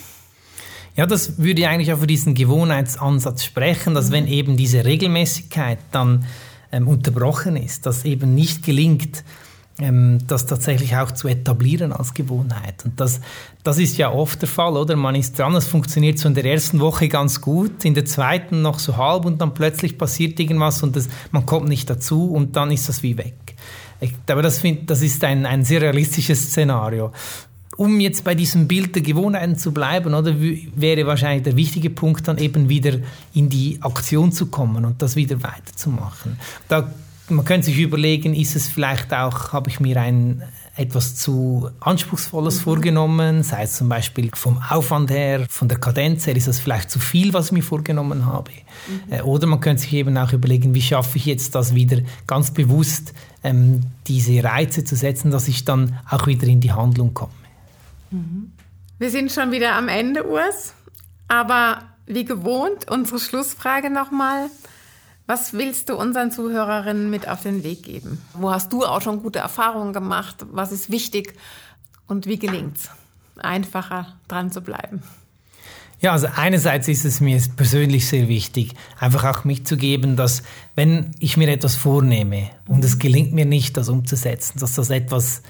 Ja, 0.96 1.06
das 1.06 1.38
würde 1.38 1.68
eigentlich 1.70 1.94
auch 1.94 2.00
für 2.00 2.08
diesen 2.08 2.34
Gewohnheitsansatz 2.34 3.44
sprechen, 3.44 3.94
dass 3.94 4.10
mhm. 4.10 4.14
wenn 4.14 4.28
eben 4.28 4.58
diese 4.58 4.86
Regelmäßigkeit 4.86 5.80
dann 5.92 6.26
ähm, 6.72 6.88
unterbrochen 6.88 7.56
ist, 7.56 7.86
dass 7.86 8.06
eben 8.06 8.36
nicht 8.36 8.64
gelingt, 8.64 9.24
das 10.28 10.46
tatsächlich 10.46 10.96
auch 10.96 11.12
zu 11.12 11.28
etablieren 11.28 11.94
als 11.94 12.14
Gewohnheit. 12.14 12.84
Und 12.86 13.00
das, 13.00 13.22
das 13.64 13.78
ist 13.78 13.98
ja 13.98 14.12
oft 14.12 14.42
der 14.42 14.50
Fall, 14.50 14.76
oder? 14.76 14.96
Man 14.96 15.16
ist 15.16 15.40
dran, 15.40 15.56
es 15.56 15.68
funktioniert 15.68 16.20
so 16.20 16.28
in 16.28 16.34
der 16.34 16.46
ersten 16.46 16.80
Woche 16.80 17.08
ganz 17.08 17.40
gut, 17.42 17.86
in 17.86 17.94
der 17.94 18.06
zweiten 18.06 18.62
noch 18.62 18.80
so 18.80 18.98
halb 18.98 19.26
und 19.26 19.40
dann 19.42 19.54
plötzlich 19.54 19.98
passiert 19.98 20.40
irgendwas 20.40 20.84
und 20.84 20.96
das, 20.96 21.08
man 21.32 21.46
kommt 21.46 21.70
nicht 21.70 21.90
dazu 21.90 22.32
und 22.32 22.56
dann 22.56 22.72
ist 22.72 22.90
das 22.90 23.04
wie 23.04 23.18
weg. 23.18 23.36
Ich, 24.02 24.14
aber 24.30 24.42
das, 24.42 24.60
find, 24.60 24.90
das 24.90 25.02
ist 25.02 25.24
ein, 25.24 25.46
ein 25.46 25.64
sehr 25.64 25.82
realistisches 25.82 26.50
Szenario. 26.50 27.12
Um 27.78 28.02
jetzt 28.02 28.26
bei 28.26 28.36
diesem 28.36 28.68
Bild 28.68 28.96
der 28.96 29.02
Gewohnheiten 29.02 29.58
zu 29.58 29.72
bleiben, 29.72 30.14
oder 30.14 30.36
wäre 30.38 31.08
wahrscheinlich 31.08 31.44
der 31.44 31.56
wichtige 31.56 31.90
Punkt 31.90 32.28
dann 32.28 32.38
eben 32.38 32.68
wieder 32.68 33.00
in 33.34 33.48
die 33.48 33.78
Aktion 33.82 34.34
zu 34.34 34.48
kommen 34.48 34.84
und 34.84 35.02
das 35.02 35.16
wieder 35.16 35.42
weiterzumachen. 35.44 36.38
Da 36.68 36.92
man 37.30 37.46
könnte 37.46 37.66
sich 37.68 37.80
überlegen, 37.80 38.34
ist 38.34 38.56
es 38.56 38.68
vielleicht 38.68 39.14
auch, 39.14 39.54
habe 39.54 39.70
ich 39.70 39.80
mir 39.80 40.00
ein 40.00 40.44
etwas 40.76 41.16
zu 41.16 41.70
Anspruchsvolles 41.82 42.60
mhm. 42.60 42.64
vorgenommen, 42.64 43.44
sei 43.44 43.64
es 43.64 43.76
zum 43.76 43.90
Beispiel 43.90 44.32
vom 44.34 44.62
Aufwand 44.70 45.12
her, 45.12 45.46
von 45.50 45.68
der 45.68 45.78
Kadenz 45.78 46.26
her, 46.26 46.38
ist 46.38 46.48
das 46.48 46.60
vielleicht 46.60 46.90
zu 46.90 47.00
viel, 47.00 47.34
was 47.34 47.48
ich 47.48 47.52
mir 47.52 47.64
vorgenommen 47.64 48.26
habe. 48.26 48.52
Mhm. 48.88 49.14
Äh, 49.14 49.22
oder 49.22 49.46
man 49.46 49.60
könnte 49.60 49.82
sich 49.82 49.94
eben 49.94 50.18
auch 50.18 50.32
überlegen, 50.32 50.74
wie 50.74 50.82
schaffe 50.82 51.18
ich 51.18 51.26
jetzt 51.26 51.54
das 51.54 51.76
wieder 51.76 52.02
ganz 52.28 52.52
bewusst 52.52 53.14
ähm, 53.44 53.82
diese 54.08 54.42
Reize 54.42 54.86
zu 54.86 54.96
setzen, 54.96 55.32
dass 55.32 55.50
ich 55.50 55.66
dann 55.66 56.00
auch 56.10 56.28
wieder 56.28 56.48
in 56.48 56.62
die 56.62 56.72
Handlung 56.72 57.14
komme. 57.14 57.34
Mhm. 58.12 58.52
Wir 59.00 59.10
sind 59.10 59.32
schon 59.32 59.52
wieder 59.52 59.76
am 59.76 59.90
Ende, 59.90 60.26
Urs. 60.26 60.74
Aber 61.28 61.84
wie 62.06 62.26
gewohnt, 62.26 62.90
unsere 62.90 63.20
Schlussfrage 63.20 63.90
nochmal. 63.90 64.50
Was 65.30 65.54
willst 65.54 65.90
du 65.90 65.96
unseren 65.96 66.32
Zuhörerinnen 66.32 67.12
mit 67.12 67.28
auf 67.28 67.44
den 67.44 67.64
Weg 67.64 67.84
geben? 67.84 68.20
Wo 68.34 68.50
hast 68.50 68.74
du 68.74 68.84
auch 68.84 69.00
schon 69.00 69.22
gute 69.22 69.38
Erfahrungen 69.38 69.94
gemacht? 69.94 70.38
Was 70.52 70.72
ist 70.72 70.90
wichtig? 70.90 71.36
Und 72.08 72.26
wie 72.26 72.40
gelingt 72.40 72.78
es, 72.78 72.90
einfacher 73.38 74.16
dran 74.28 74.52
zu 74.52 74.62
bleiben? 74.62 75.04
Ja, 76.02 76.14
also 76.14 76.30
einerseits 76.36 76.88
ist 76.88 77.06
es 77.06 77.22
mir 77.22 77.40
persönlich 77.56 78.08
sehr 78.08 78.28
wichtig, 78.28 78.74
einfach 79.00 79.24
auch 79.24 79.44
mitzugeben, 79.44 80.16
dass 80.16 80.42
wenn 80.74 81.12
ich 81.20 81.38
mir 81.38 81.48
etwas 81.50 81.76
vornehme 81.76 82.50
und 82.68 82.84
es 82.84 82.98
gelingt 82.98 83.32
mir 83.32 83.46
nicht, 83.46 83.78
das 83.78 83.88
umzusetzen, 83.88 84.58
dass 84.58 84.74
das 84.74 84.90
etwas 84.90 85.44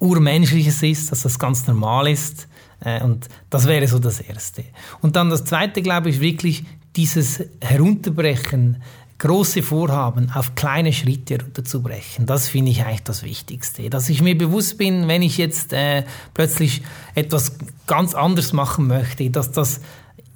Urmenschliches 0.00 0.82
ist, 0.82 1.12
dass 1.12 1.20
das 1.20 1.38
ganz 1.38 1.66
normal 1.66 2.08
ist. 2.08 2.48
Äh, 2.80 3.02
und 3.02 3.28
das 3.50 3.66
wäre 3.66 3.86
so 3.88 3.98
das 3.98 4.20
Erste. 4.20 4.64
Und 5.02 5.16
dann 5.16 5.28
das 5.28 5.44
Zweite, 5.44 5.82
glaube 5.82 6.08
ich, 6.08 6.20
wirklich 6.20 6.64
dieses 6.96 7.42
Herunterbrechen 7.60 8.82
große 9.22 9.62
Vorhaben 9.62 10.32
auf 10.34 10.56
kleine 10.56 10.92
Schritte 10.92 11.40
runterzubrechen, 11.40 12.26
das 12.26 12.48
finde 12.48 12.72
ich 12.72 12.84
eigentlich 12.84 13.04
das 13.04 13.22
Wichtigste. 13.22 13.88
Dass 13.88 14.08
ich 14.08 14.20
mir 14.20 14.36
bewusst 14.36 14.78
bin, 14.78 15.06
wenn 15.06 15.22
ich 15.22 15.38
jetzt 15.38 15.72
äh, 15.72 16.02
plötzlich 16.34 16.82
etwas 17.14 17.56
ganz 17.86 18.14
anderes 18.14 18.52
machen 18.52 18.88
möchte, 18.88 19.30
dass 19.30 19.52
das 19.52 19.80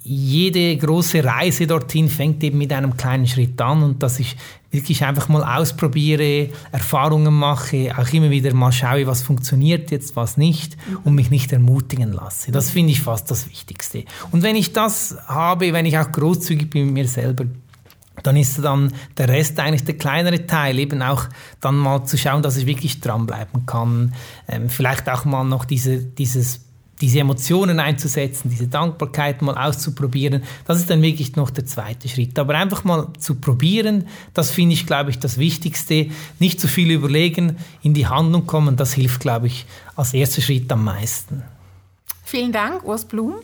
jede 0.03 0.77
große 0.77 1.21
Reise 1.21 1.67
dorthin 1.67 2.07
fängt 2.07 2.41
eben 2.45 2.59
mit 2.59 2.71
einem 2.71 2.95
kleinen 2.95 3.27
Schritt 3.27 3.59
an 3.59 3.83
und 3.83 4.01
dass 4.03 4.19
ich 4.19 4.37
wirklich 4.71 5.03
einfach 5.03 5.27
mal 5.27 5.43
ausprobiere, 5.43 6.49
Erfahrungen 6.71 7.33
mache, 7.33 7.93
auch 7.97 8.07
immer 8.13 8.29
wieder 8.29 8.53
mal 8.53 8.71
schaue, 8.71 9.05
was 9.05 9.21
funktioniert 9.21 9.91
jetzt, 9.91 10.15
was 10.15 10.37
nicht 10.37 10.77
und 11.03 11.13
mich 11.13 11.29
nicht 11.29 11.51
ermutigen 11.51 12.13
lasse. 12.13 12.53
Das 12.53 12.69
finde 12.69 12.93
ich 12.93 13.01
fast 13.01 13.29
das 13.31 13.49
Wichtigste. 13.49 14.05
Und 14.31 14.43
wenn 14.43 14.55
ich 14.55 14.71
das 14.71 15.17
habe, 15.27 15.73
wenn 15.73 15.85
ich 15.85 15.97
auch 15.97 16.09
großzügig 16.09 16.69
bin 16.69 16.85
mit 16.85 16.93
mir 16.93 17.07
selber, 17.09 17.43
dann 18.23 18.35
ist 18.35 18.63
dann 18.63 18.93
der 19.17 19.29
Rest 19.29 19.59
eigentlich 19.59 19.83
der 19.83 19.97
kleinere 19.97 20.47
Teil, 20.47 20.79
eben 20.79 21.01
auch 21.01 21.25
dann 21.61 21.75
mal 21.75 22.05
zu 22.05 22.17
schauen, 22.17 22.41
dass 22.41 22.57
ich 22.57 22.65
wirklich 22.65 22.99
dranbleiben 22.99 23.65
kann. 23.65 24.13
Ähm, 24.47 24.69
vielleicht 24.69 25.09
auch 25.09 25.25
mal 25.25 25.43
noch 25.43 25.65
diese, 25.65 25.97
dieses, 25.97 26.61
diese 27.01 27.19
Emotionen 27.19 27.79
einzusetzen, 27.79 28.49
diese 28.49 28.67
Dankbarkeit 28.67 29.41
mal 29.41 29.55
auszuprobieren. 29.55 30.43
Das 30.65 30.79
ist 30.79 30.89
dann 30.89 31.01
wirklich 31.01 31.35
noch 31.35 31.51
der 31.51 31.65
zweite 31.65 32.09
Schritt. 32.09 32.37
Aber 32.39 32.55
einfach 32.55 32.83
mal 32.83 33.07
zu 33.19 33.35
probieren, 33.35 34.07
das 34.33 34.49
finde 34.49 34.73
ich, 34.73 34.87
glaube 34.87 35.11
ich, 35.11 35.19
das 35.19 35.37
Wichtigste. 35.37 36.07
Nicht 36.39 36.59
zu 36.59 36.67
viel 36.67 36.91
überlegen, 36.91 37.57
in 37.83 37.93
die 37.93 38.07
Handlung 38.07 38.47
kommen, 38.47 38.75
das 38.77 38.93
hilft, 38.93 39.21
glaube 39.21 39.47
ich, 39.47 39.65
als 39.95 40.13
erster 40.13 40.41
Schritt 40.41 40.71
am 40.71 40.83
meisten. 40.83 41.43
Vielen 42.23 42.51
Dank, 42.51 42.83
Urs 42.83 43.05
Blum. 43.05 43.35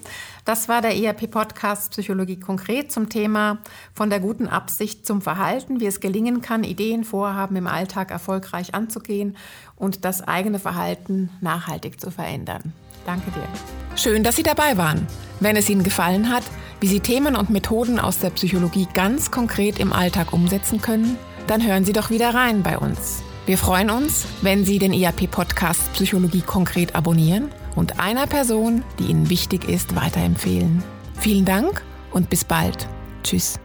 Das 0.46 0.68
war 0.68 0.82
der 0.82 0.98
ERP-Podcast 0.98 1.92
Psychologie 1.92 2.38
konkret 2.38 2.92
zum 2.92 3.08
Thema 3.08 3.60
von 3.94 4.10
der 4.10 4.20
guten 4.20 4.48
Absicht 4.48 5.06
zum 5.06 5.22
Verhalten, 5.22 5.80
wie 5.80 5.86
es 5.86 6.02
gelingen 6.02 6.42
kann, 6.42 6.66
Ideen, 6.66 7.06
Vorhaben 7.06 7.56
im 7.56 7.66
Alltag 7.66 8.12
erfolgreich 8.12 8.76
anzugehen 8.76 9.38
und 9.78 10.04
das 10.04 10.22
eigene 10.22 10.60
Verhalten 10.60 11.30
nachhaltig 11.40 12.02
zu 12.02 12.12
verändern. 12.12 12.74
Danke 13.06 13.32
dir. 13.32 13.48
Schön, 13.96 14.24
dass 14.24 14.36
Sie 14.36 14.44
dabei 14.44 14.78
waren. 14.78 15.08
Wenn 15.40 15.56
es 15.56 15.70
Ihnen 15.70 15.84
gefallen 15.84 16.30
hat, 16.30 16.44
wie 16.82 16.88
Sie 16.88 17.00
Themen 17.00 17.38
und 17.38 17.50
Methoden 17.50 17.98
aus 17.98 18.20
der 18.20 18.32
Psychologie 18.32 18.88
ganz 18.94 19.32
konkret 19.32 19.80
im 19.80 19.94
Alltag 19.94 20.34
umsetzen 20.34 20.82
können, 20.82 21.18
dann 21.48 21.66
hören 21.66 21.86
Sie 21.86 21.94
doch 21.94 22.10
wieder 22.10 22.34
rein 22.34 22.64
bei 22.64 22.78
uns. 22.78 23.24
Wir 23.46 23.58
freuen 23.58 23.90
uns, 23.90 24.26
wenn 24.42 24.66
Sie 24.66 24.80
den 24.80 24.94
ERP-Podcast 24.94 25.94
Psychologie 25.94 26.42
konkret 26.42 26.96
abonnieren 26.96 27.50
und 27.76 28.00
einer 28.00 28.28
Person, 28.28 28.84
die 29.00 29.06
Ihnen 29.06 29.30
wichtig 29.30 29.68
ist, 29.68 29.96
weiterempfehlen. 29.96 30.84
Vielen 31.20 31.46
Dank 31.46 31.84
und 32.12 32.30
bis 32.30 32.44
bald. 32.44 32.88
Tschüss. 33.24 33.60